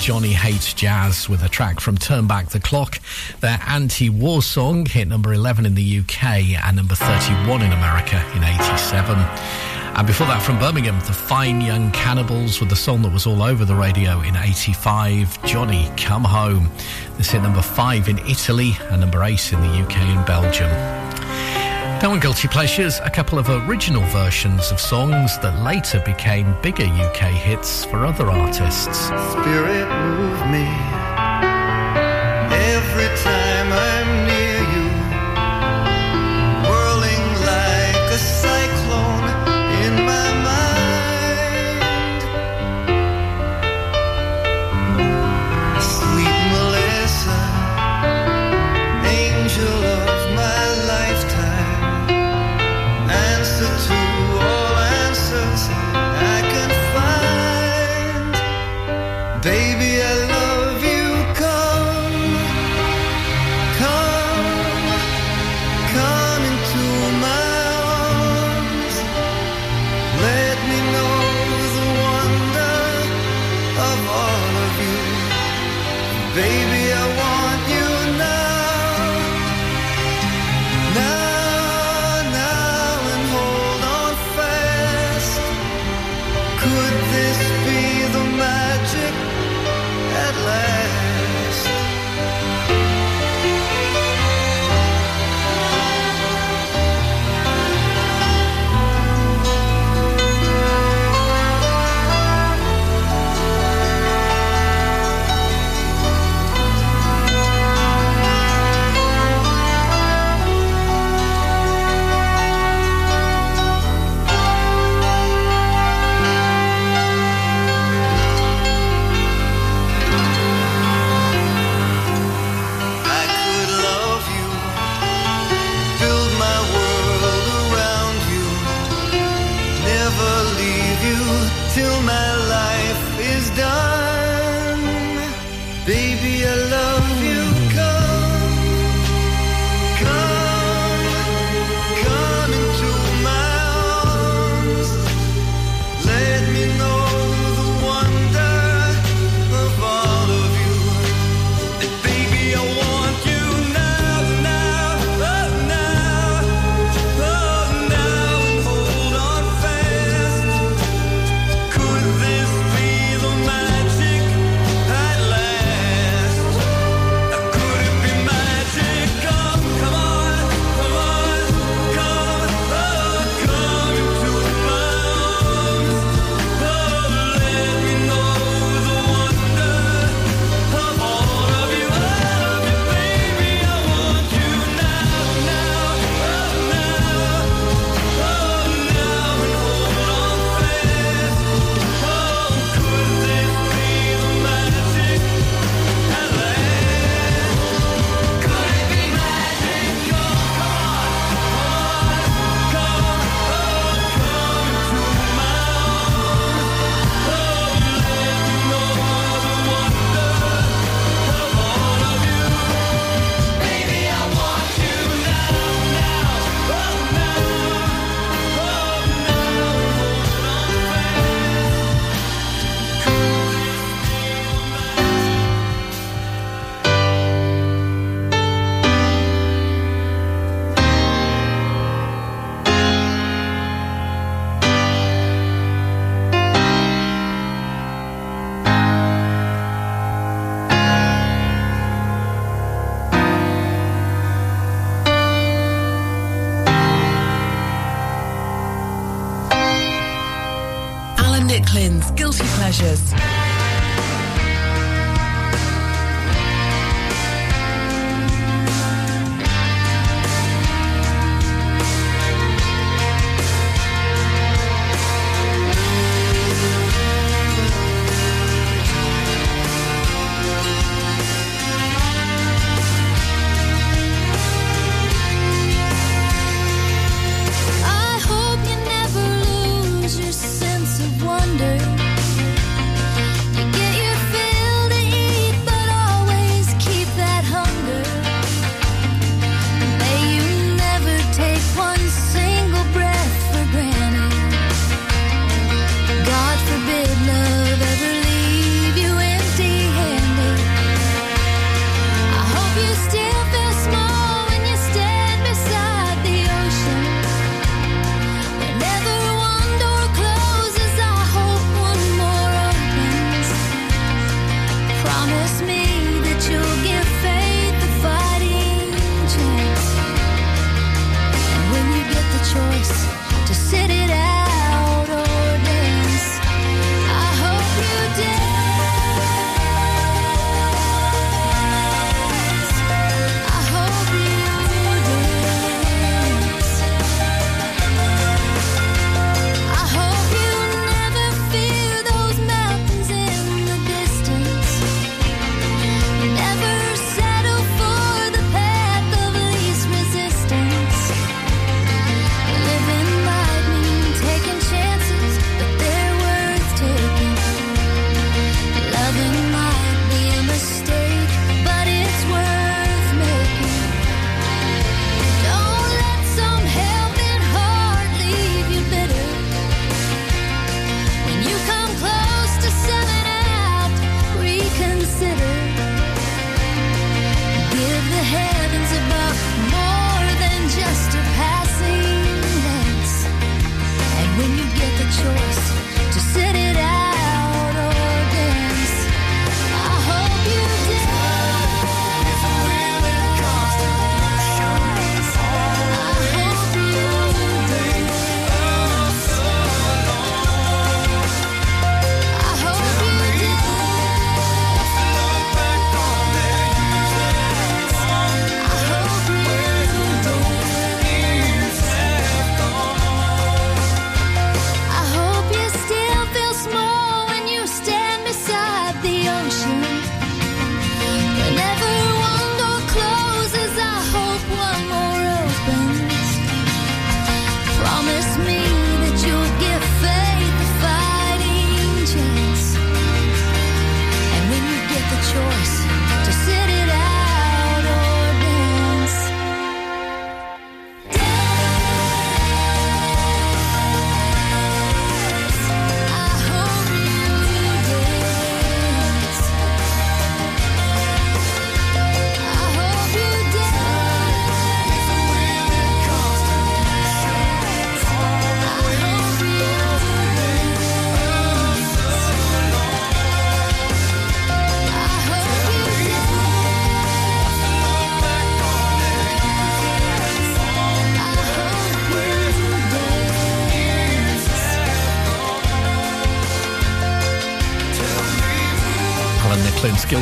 Johnny 0.09 0.33
Hates 0.33 0.73
Jazz 0.73 1.29
with 1.29 1.43
a 1.43 1.51
track 1.51 1.81
from 1.81 1.99
Turn 1.99 2.27
Back 2.27 2.49
the 2.49 2.61
Clock. 2.61 2.99
Their 3.41 3.61
anti-war 3.69 4.41
song 4.41 4.87
hit 4.87 5.07
number 5.07 5.35
11 5.35 5.67
in 5.67 5.75
the 5.75 5.99
UK 5.99 6.25
and 6.65 6.77
number 6.77 6.95
31 6.95 7.61
in 7.61 7.73
America 7.73 8.17
in 8.35 8.43
87. 8.43 9.19
And 9.19 10.07
before 10.07 10.27
that 10.29 10.41
from 10.41 10.59
Birmingham, 10.59 10.99
the 11.01 11.13
Fine 11.13 11.61
Young 11.61 11.93
Cannibals 11.93 12.59
with 12.59 12.71
the 12.71 12.75
song 12.75 13.03
that 13.03 13.13
was 13.13 13.27
all 13.27 13.43
over 13.43 13.67
the 13.67 13.75
radio 13.75 14.23
in 14.23 14.35
85, 14.35 15.45
Johnny 15.45 15.93
Come 15.99 16.25
Home. 16.25 16.71
This 17.19 17.29
hit 17.29 17.43
number 17.43 17.61
5 17.61 18.09
in 18.09 18.17
Italy 18.21 18.79
and 18.91 19.03
number 19.03 19.23
8 19.23 19.53
in 19.53 19.61
the 19.61 19.85
UK 19.85 19.97
and 19.99 20.25
Belgium. 20.25 21.18
Now 22.01 22.13
on 22.13 22.21
Guilty 22.21 22.47
Pleasures, 22.47 23.01
a 23.01 23.11
couple 23.11 23.41
of 23.41 23.49
original 23.49 24.03
versions 24.03 24.71
of 24.71 24.81
songs 24.81 25.37
that 25.41 25.59
later 25.59 26.01
became 26.07 26.55
bigger 26.63 26.85
UK 26.85 27.33
hits 27.33 27.85
for 27.87 28.07
other 28.07 28.31
artists. 28.31 29.07
Spirit 29.07 29.89
move 29.89 30.41
me 30.49 30.69
every 32.55 33.09
time 33.25 33.38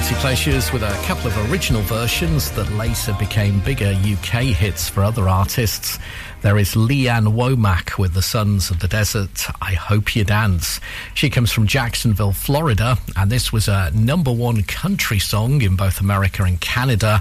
Guilty 0.07 0.21
Pleasures 0.21 0.73
with 0.73 0.85
a 0.85 0.93
couple 1.05 1.27
of 1.27 1.51
original 1.51 1.83
versions 1.83 2.53
that 2.53 2.71
later 2.75 3.13
became 3.19 3.59
bigger 3.59 3.91
UK 3.91 4.55
hits 4.55 4.89
for 4.89 5.03
other 5.03 5.29
artists. 5.29 5.99
There 6.43 6.59
is 6.59 6.77
Lee 6.77 7.09
Ann 7.09 7.25
Womack 7.25 7.99
with 7.99 8.15
The 8.15 8.23
Sons 8.23 8.71
of 8.71 8.79
the 8.79 8.87
Desert, 8.87 9.49
I 9.61 9.73
Hope 9.73 10.15
You 10.15 10.23
Dance. 10.23 10.81
She 11.15 11.29
comes 11.29 11.51
from 11.51 11.67
Jacksonville, 11.67 12.31
Florida, 12.31 12.99
and 13.17 13.33
this 13.33 13.53
was 13.53 13.67
a 13.67 13.91
number 13.93 14.31
one 14.31 14.63
country 14.63 15.19
song 15.19 15.61
in 15.61 15.75
both 15.75 16.01
America 16.01 16.45
and 16.45 16.61
Canada. 16.61 17.21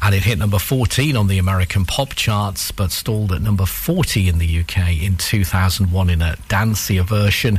And 0.00 0.14
it 0.14 0.22
hit 0.22 0.38
number 0.38 0.60
14 0.60 1.16
on 1.16 1.26
the 1.26 1.38
American 1.38 1.84
pop 1.84 2.14
charts, 2.14 2.70
but 2.70 2.92
stalled 2.92 3.32
at 3.32 3.42
number 3.42 3.66
40 3.66 4.28
in 4.28 4.38
the 4.38 4.60
UK 4.60 5.02
in 5.02 5.16
2001 5.16 6.08
in 6.08 6.22
a 6.22 6.36
dancier 6.48 7.04
version. 7.04 7.58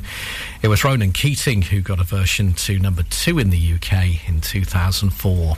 It 0.64 0.68
was 0.68 0.84
Ronan 0.84 1.12
Keating 1.12 1.64
who 1.64 1.82
got 1.82 2.00
a 2.00 2.04
version 2.04 2.54
to 2.54 2.78
number 2.78 3.02
two 3.02 3.40
in 3.40 3.50
the 3.50 3.74
UK 3.74 4.30
in 4.30 4.42
2004. 4.42 5.58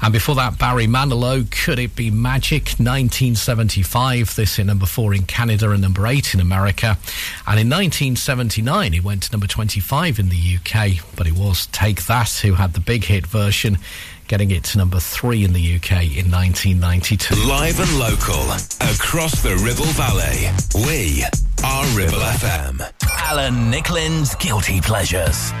And 0.00 0.12
before 0.12 0.34
that, 0.36 0.58
Barry 0.58 0.86
Manilow, 0.86 1.50
Could 1.50 1.78
It 1.78 1.94
Be 1.94 2.10
Magic? 2.10 2.64
1975. 2.78 4.34
This 4.34 4.58
in 4.58 4.68
number 4.68 4.86
four 4.86 5.12
in 5.12 5.24
Canada 5.24 5.70
and 5.70 5.82
number 5.82 6.06
eight 6.06 6.32
in 6.32 6.40
America. 6.40 6.96
And 7.46 7.60
in 7.60 7.68
1979, 7.68 8.94
it 8.94 9.04
went 9.04 9.24
to 9.24 9.32
number 9.32 9.46
25 9.46 10.18
in 10.18 10.30
the 10.30 10.56
UK. 10.56 11.04
But 11.14 11.26
it 11.26 11.34
was 11.34 11.66
Take 11.66 12.06
That 12.06 12.40
who 12.40 12.54
had 12.54 12.72
the 12.72 12.80
big 12.80 13.04
hit 13.04 13.26
version, 13.26 13.76
getting 14.28 14.50
it 14.50 14.64
to 14.64 14.78
number 14.78 14.98
three 14.98 15.44
in 15.44 15.52
the 15.52 15.76
UK 15.76 16.16
in 16.16 16.30
1992. 16.30 17.34
Live 17.46 17.80
and 17.80 17.98
local, 17.98 18.42
across 18.94 19.42
the 19.42 19.56
Ribble 19.64 19.92
Valley. 19.94 20.48
We 20.86 21.24
are 21.64 21.84
Ribble 21.96 22.18
FM. 22.18 22.92
Alan 23.18 23.70
Nicklin's 23.70 24.34
Guilty 24.36 24.80
Pleasures. 24.80 25.52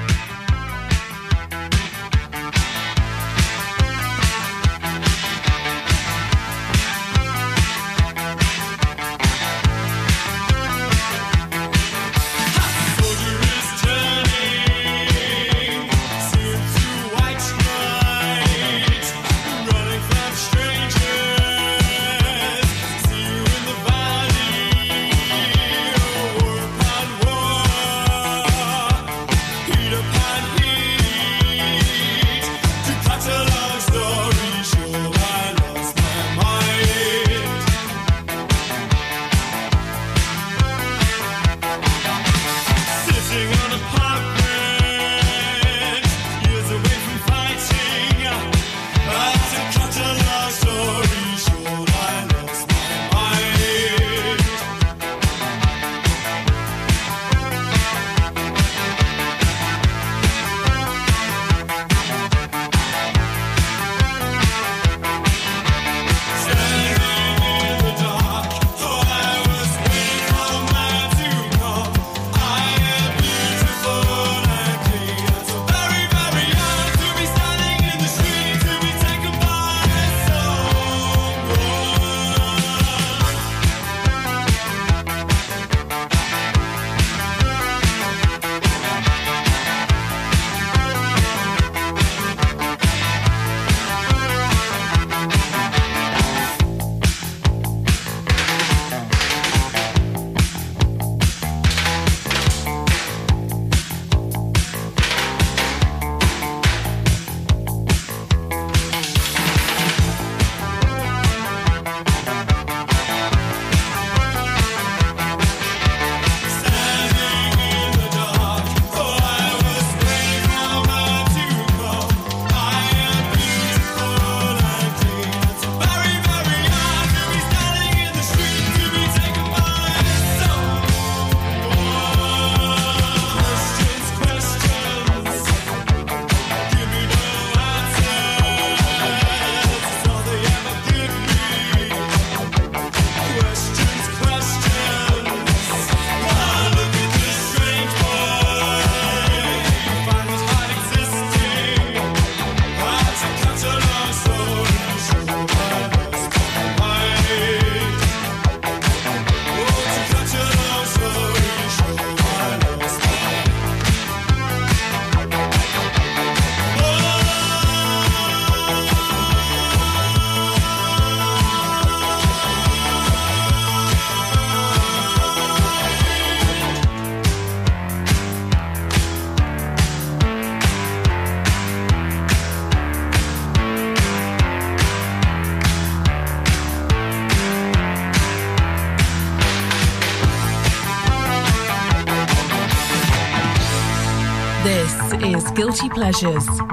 Guilty 195.72 195.88
Pleasures. 195.88 196.71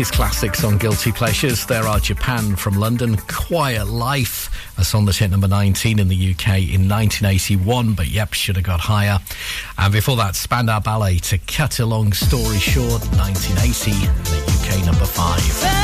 80s 0.00 0.12
classics 0.12 0.64
on 0.64 0.78
Guilty 0.78 1.12
Pleasures. 1.12 1.66
There 1.66 1.82
are 1.82 2.00
Japan 2.00 2.56
from 2.56 2.78
London, 2.78 3.18
Quiet 3.28 3.86
Life, 3.86 4.48
a 4.78 4.84
song 4.84 5.04
that 5.04 5.16
hit 5.16 5.30
number 5.30 5.48
19 5.48 5.98
in 5.98 6.08
the 6.08 6.30
UK 6.30 6.48
in 6.72 6.88
1981, 6.88 7.92
but 7.92 8.06
yep, 8.08 8.32
should 8.32 8.56
have 8.56 8.64
got 8.64 8.80
higher. 8.80 9.18
And 9.76 9.92
before 9.92 10.16
that, 10.16 10.36
Spandau 10.36 10.80
Ballet 10.80 11.18
to 11.18 11.38
Cut 11.38 11.80
a 11.80 11.86
Long 11.86 12.14
Story 12.14 12.58
Short, 12.58 13.02
1980, 13.16 13.90
the 13.90 14.78
UK 14.78 14.86
number 14.86 15.04
5. 15.04 15.79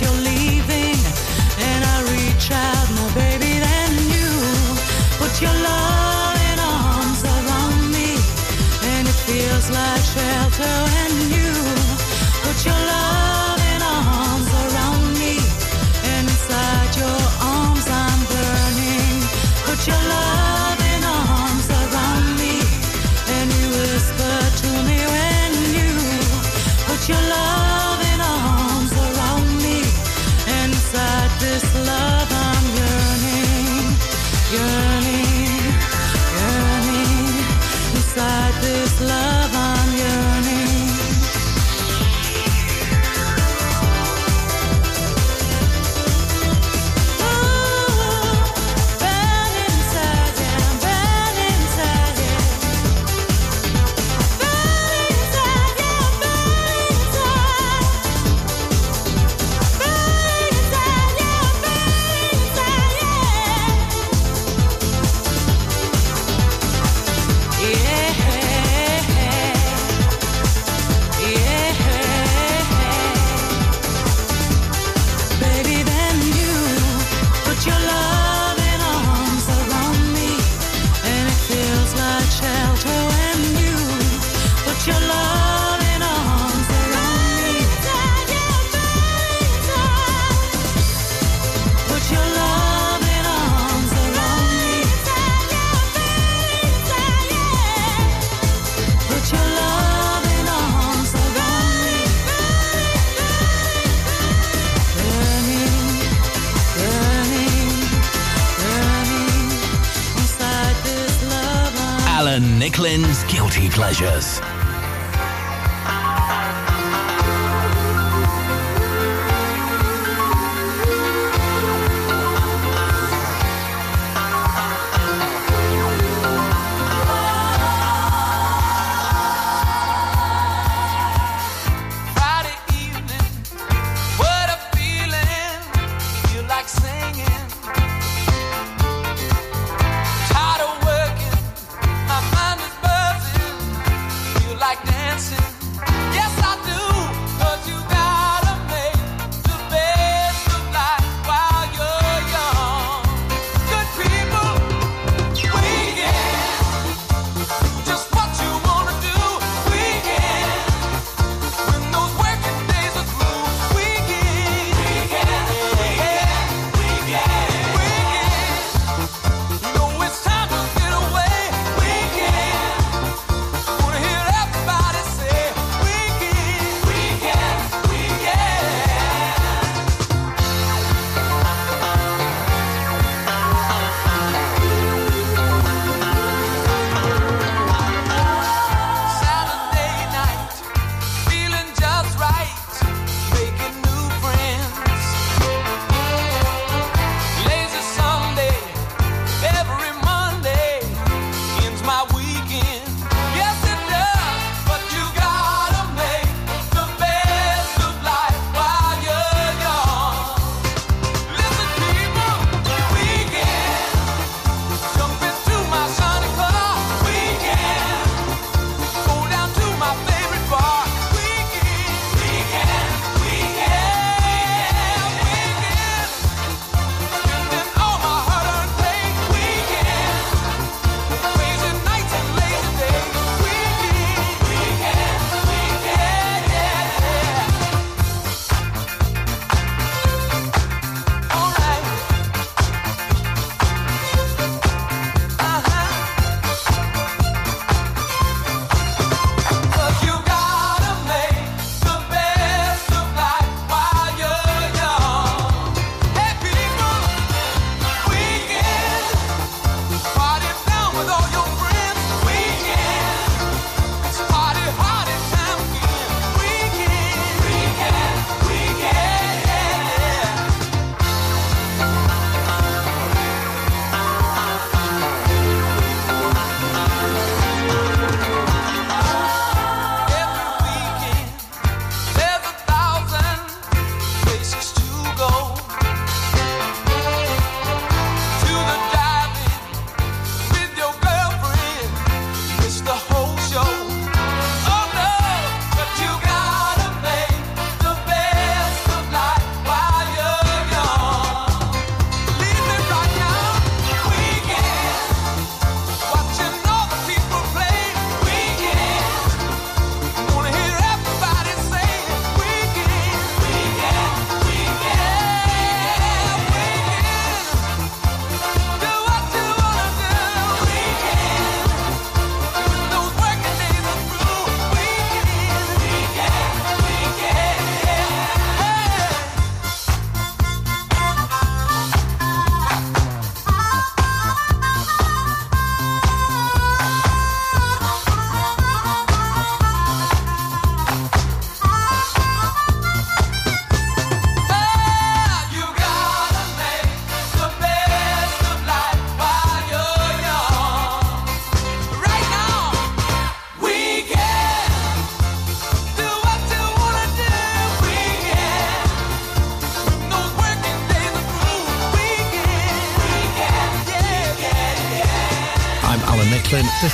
your 0.00 0.12
lips. 0.12 0.29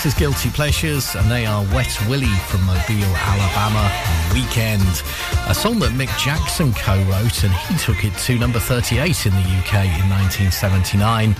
Is 0.07 0.15
Guilty 0.15 0.51
Pleasures, 0.51 1.17
and 1.17 1.29
they 1.29 1.47
are 1.47 1.65
Wet 1.75 1.99
Willie 2.09 2.27
from 2.49 2.63
Mobile, 2.65 3.13
Alabama. 3.17 3.91
Weekend, 4.33 5.03
a 5.49 5.55
song 5.55 5.81
that 5.81 5.91
Mick 5.93 6.17
Jackson 6.19 6.73
co-wrote, 6.75 7.43
and 7.43 7.53
he 7.53 7.77
took 7.79 8.05
it 8.05 8.17
to 8.19 8.39
number 8.39 8.61
38 8.61 9.27
in 9.27 9.33
the 9.33 9.41
UK 9.41 9.87
in 9.99 10.09
1979, 10.11 11.33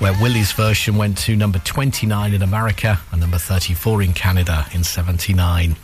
where 0.00 0.12
Willie's 0.20 0.52
version 0.52 0.96
went 0.96 1.16
to 1.18 1.34
number 1.34 1.60
29 1.60 2.34
in 2.34 2.42
America 2.42 3.00
and 3.12 3.20
number 3.20 3.38
34 3.38 4.02
in 4.02 4.12
Canada 4.12 4.66
in 4.74 4.84
79. 4.84 5.76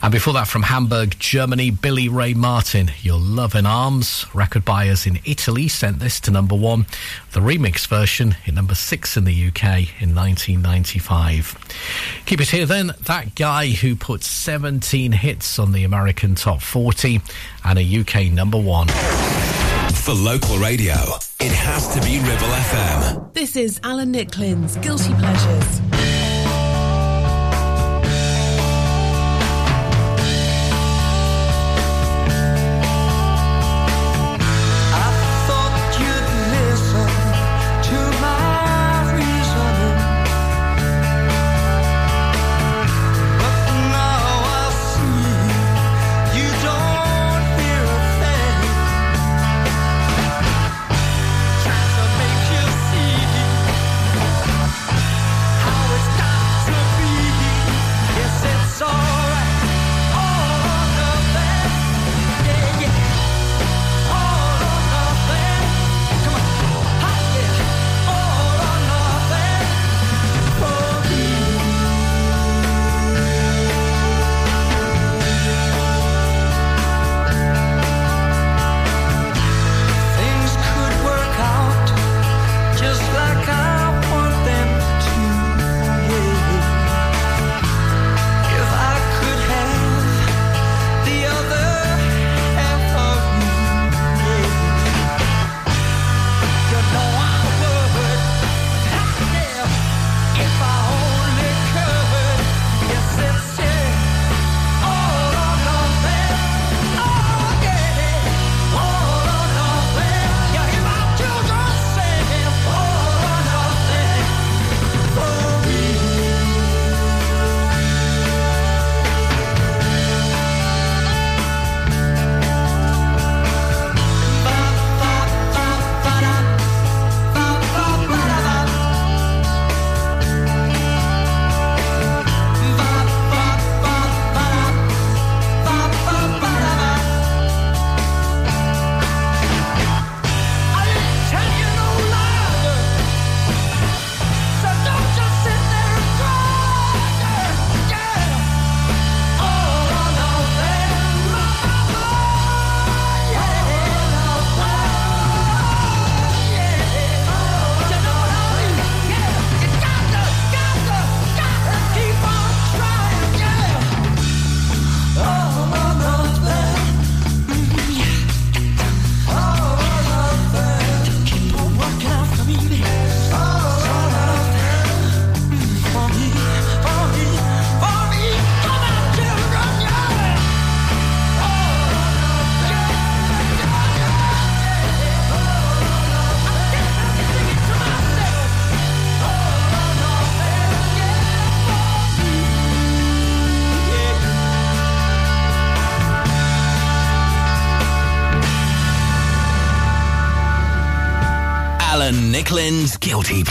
And 0.00 0.12
before 0.12 0.32
that, 0.34 0.46
from 0.46 0.62
Hamburg, 0.62 1.18
Germany, 1.18 1.70
Billie 1.70 2.08
Ray 2.08 2.32
Martin, 2.32 2.92
Your 3.02 3.18
Loving 3.18 3.66
Arms. 3.66 4.24
Record 4.32 4.64
buyers 4.64 5.06
in 5.06 5.18
Italy 5.24 5.66
sent 5.66 5.98
this 5.98 6.20
to 6.20 6.30
number 6.30 6.54
one. 6.54 6.86
The 7.32 7.40
remix 7.40 7.88
version 7.88 8.36
in 8.44 8.54
number 8.54 8.76
six 8.76 9.16
in 9.16 9.24
the 9.24 9.48
UK 9.48 10.00
in 10.00 10.14
1995. 10.14 11.58
Keep 12.26 12.40
it 12.40 12.50
here 12.50 12.66
then. 12.66 12.92
That 13.06 13.34
guy 13.34 13.70
who 13.70 13.96
put 13.96 14.22
17 14.22 15.12
hits 15.12 15.58
on 15.58 15.72
the 15.72 15.82
American 15.84 16.36
Top 16.36 16.62
40 16.62 17.20
and 17.64 17.78
a 17.78 18.00
UK 18.00 18.30
number 18.32 18.58
one. 18.58 18.86
For 19.94 20.14
local 20.14 20.58
radio, 20.58 20.94
it 21.40 21.52
has 21.52 21.92
to 21.94 22.00
be 22.02 22.18
Ribble 22.20 22.32
FM. 22.32 23.32
This 23.34 23.56
is 23.56 23.80
Alan 23.82 24.12
Nicklin's 24.12 24.76
Guilty 24.76 25.12
Pleasures. 25.14 25.87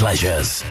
Pleasures. 0.07 0.63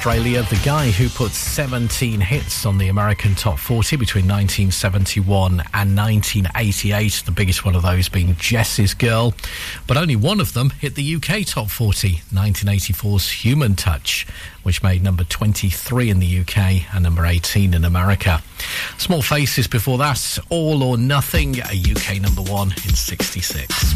Australia, 0.00 0.42
the 0.44 0.58
guy 0.64 0.90
who 0.90 1.10
put 1.10 1.30
17 1.30 2.22
hits 2.22 2.64
on 2.64 2.78
the 2.78 2.88
American 2.88 3.34
Top 3.34 3.58
40 3.58 3.96
between 3.96 4.24
1971 4.24 5.60
and 5.74 5.94
1988, 5.94 7.24
the 7.26 7.30
biggest 7.30 7.66
one 7.66 7.76
of 7.76 7.82
those 7.82 8.08
being 8.08 8.34
Jessie's 8.36 8.94
Girl. 8.94 9.34
But 9.86 9.98
only 9.98 10.16
one 10.16 10.40
of 10.40 10.54
them 10.54 10.70
hit 10.70 10.94
the 10.94 11.16
UK 11.16 11.44
Top 11.44 11.68
40, 11.68 12.22
1984's 12.32 13.30
Human 13.44 13.76
Touch, 13.76 14.26
which 14.62 14.82
made 14.82 15.02
number 15.02 15.22
23 15.24 16.08
in 16.08 16.18
the 16.18 16.38
UK 16.40 16.94
and 16.94 17.02
number 17.02 17.26
18 17.26 17.74
in 17.74 17.84
America. 17.84 18.42
Small 18.98 19.22
Faces 19.22 19.66
before 19.66 19.98
that, 19.98 20.38
All 20.48 20.82
or 20.82 20.98
Nothing, 20.98 21.58
a 21.60 21.92
UK 21.92 22.20
number 22.20 22.42
one 22.42 22.72
in 22.84 22.94
66. 22.94 23.94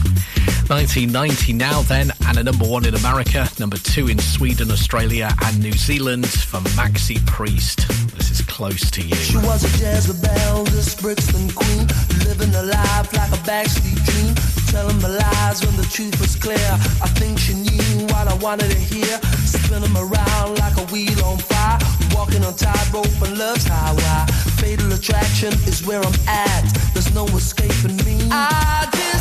1990 0.69 1.53
now 1.53 1.83
then, 1.83 2.11
and 2.27 2.39
a 2.39 2.43
number 2.43 2.65
one 2.65 2.87
in 2.87 2.95
America, 2.95 3.49
number 3.59 3.77
two 3.77 4.09
in 4.09 4.19
Sweden, 4.19 4.71
Australia, 4.71 5.31
and 5.45 5.61
New 5.61 5.73
Zealand 5.73 6.27
for 6.27 6.61
Maxi 6.77 7.25
Priest. 7.27 7.87
This 8.17 8.31
is 8.31 8.41
close 8.43 8.91
to 8.93 9.03
you. 9.03 9.15
She 9.15 9.37
was 9.37 9.65
a 9.65 9.85
Jezebel, 9.85 10.65
this 10.65 10.95
Brixton 10.95 11.51
queen, 11.51 11.87
living 12.27 12.55
a 12.55 12.63
life 12.63 13.13
like 13.13 13.31
a 13.33 13.43
backstreet 13.45 14.03
dream, 14.05 14.64
telling 14.75 15.01
my 15.01 15.09
lies 15.09 15.65
when 15.65 15.77
the 15.77 15.87
truth 15.95 16.19
was 16.19 16.35
clear. 16.35 16.69
I 17.07 17.09
think 17.21 17.39
she 17.39 17.55
knew 17.55 18.07
what 18.11 18.27
I 18.27 18.35
wanted 18.43 18.71
to 18.73 18.81
hear, 18.93 19.15
spinning 19.47 19.97
around 19.97 20.59
like 20.59 20.77
a 20.83 20.87
wheel 20.93 21.25
on 21.25 21.39
fire, 21.39 21.79
walking 22.11 22.43
on 22.45 22.55
tightrope 22.55 23.15
and 23.23 23.39
love's 23.39 23.67
highway. 23.69 24.27
Fatal 24.59 24.93
attraction 24.93 25.53
is 25.71 25.87
where 25.87 26.03
I'm 26.03 26.19
at. 26.27 26.65
There's 26.93 27.15
no 27.15 27.25
escaping 27.39 27.99
me. 28.05 28.19
I 28.33 28.89
just 28.99 29.14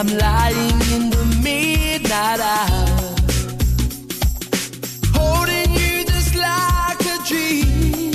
I'm 0.00 0.16
lying 0.16 0.80
in 0.94 1.10
the 1.10 1.24
midnight 1.44 2.40
hour. 2.40 2.86
Holding 5.12 5.70
you 5.74 6.06
just 6.06 6.34
like 6.36 7.00
a 7.04 7.18
dream. 7.28 8.12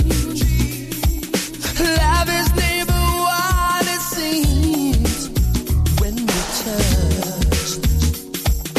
Love 1.78 2.28
is 2.40 2.48
never 2.56 3.02
what 3.26 3.86
it 3.86 4.00
seems 4.00 5.28
when 6.00 6.16
we 6.16 6.40
touch. 6.64 7.78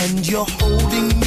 And 0.04 0.28
you're 0.28 0.52
holding 0.60 1.18
me 1.22 1.27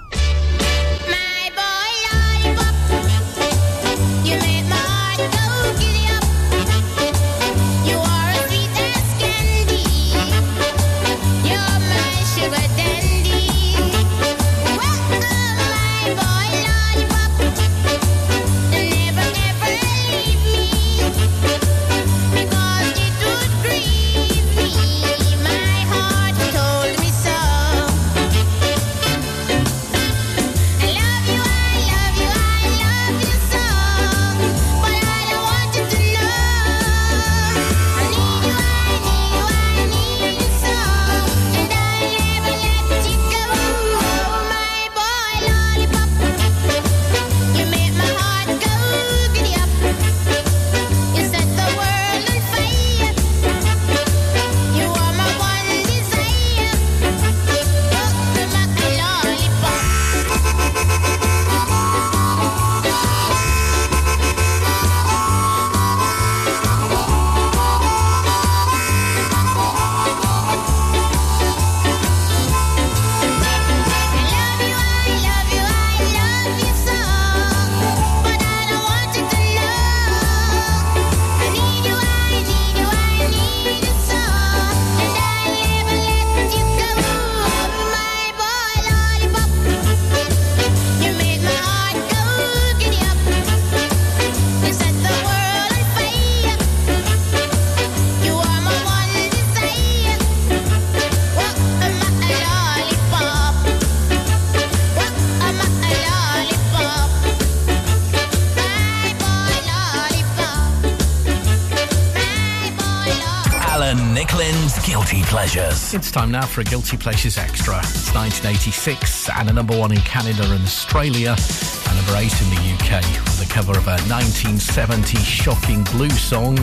It's 115.93 116.09
time 116.09 116.31
now 116.31 116.45
for 116.45 116.61
a 116.61 116.63
Guilty 116.63 116.95
Pleasures 116.95 117.37
Extra. 117.37 117.77
It's 117.79 118.15
1986 118.15 119.29
and 119.29 119.49
a 119.49 119.53
number 119.53 119.77
one 119.77 119.91
in 119.91 119.99
Canada 119.99 120.43
and 120.43 120.63
Australia, 120.63 121.35
and 121.35 121.97
number 121.97 122.15
eight 122.15 122.33
in 122.41 122.49
the 122.49 122.61
UK 122.75 123.03
With 123.25 123.39
the 123.45 123.53
cover 123.53 123.73
of 123.73 123.87
a 123.87 123.99
1970 124.07 125.17
shocking 125.17 125.83
blue 125.91 126.09
song. 126.09 126.55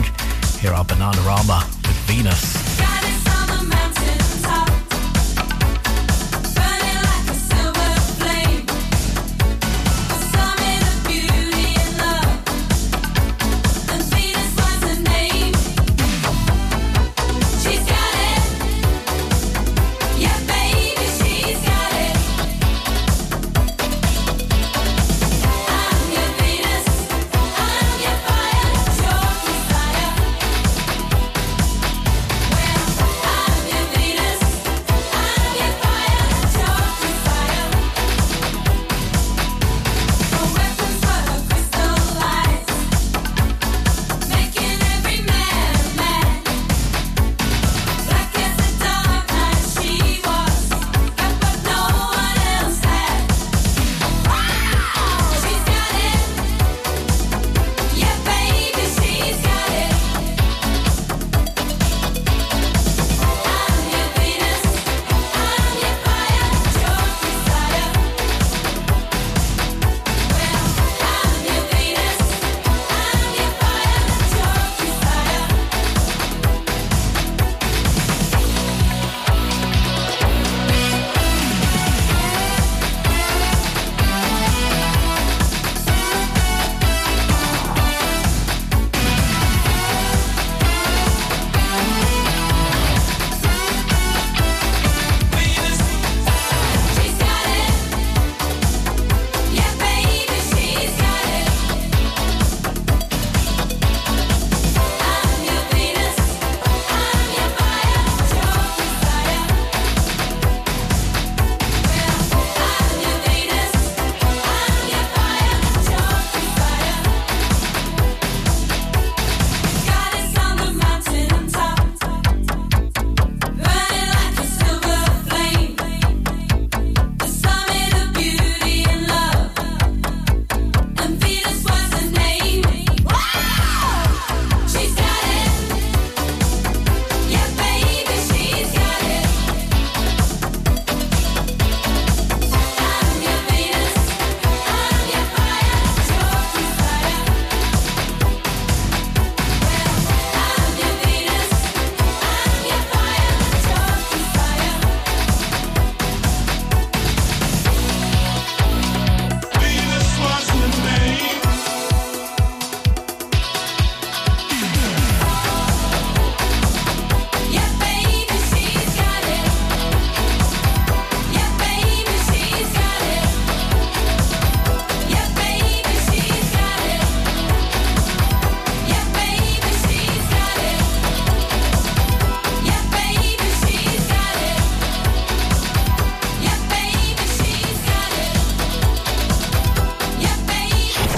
Here 0.59 0.73
are 0.73 0.83
Bananarama 0.83 1.63
with 1.85 1.97
Venus. 2.07 2.58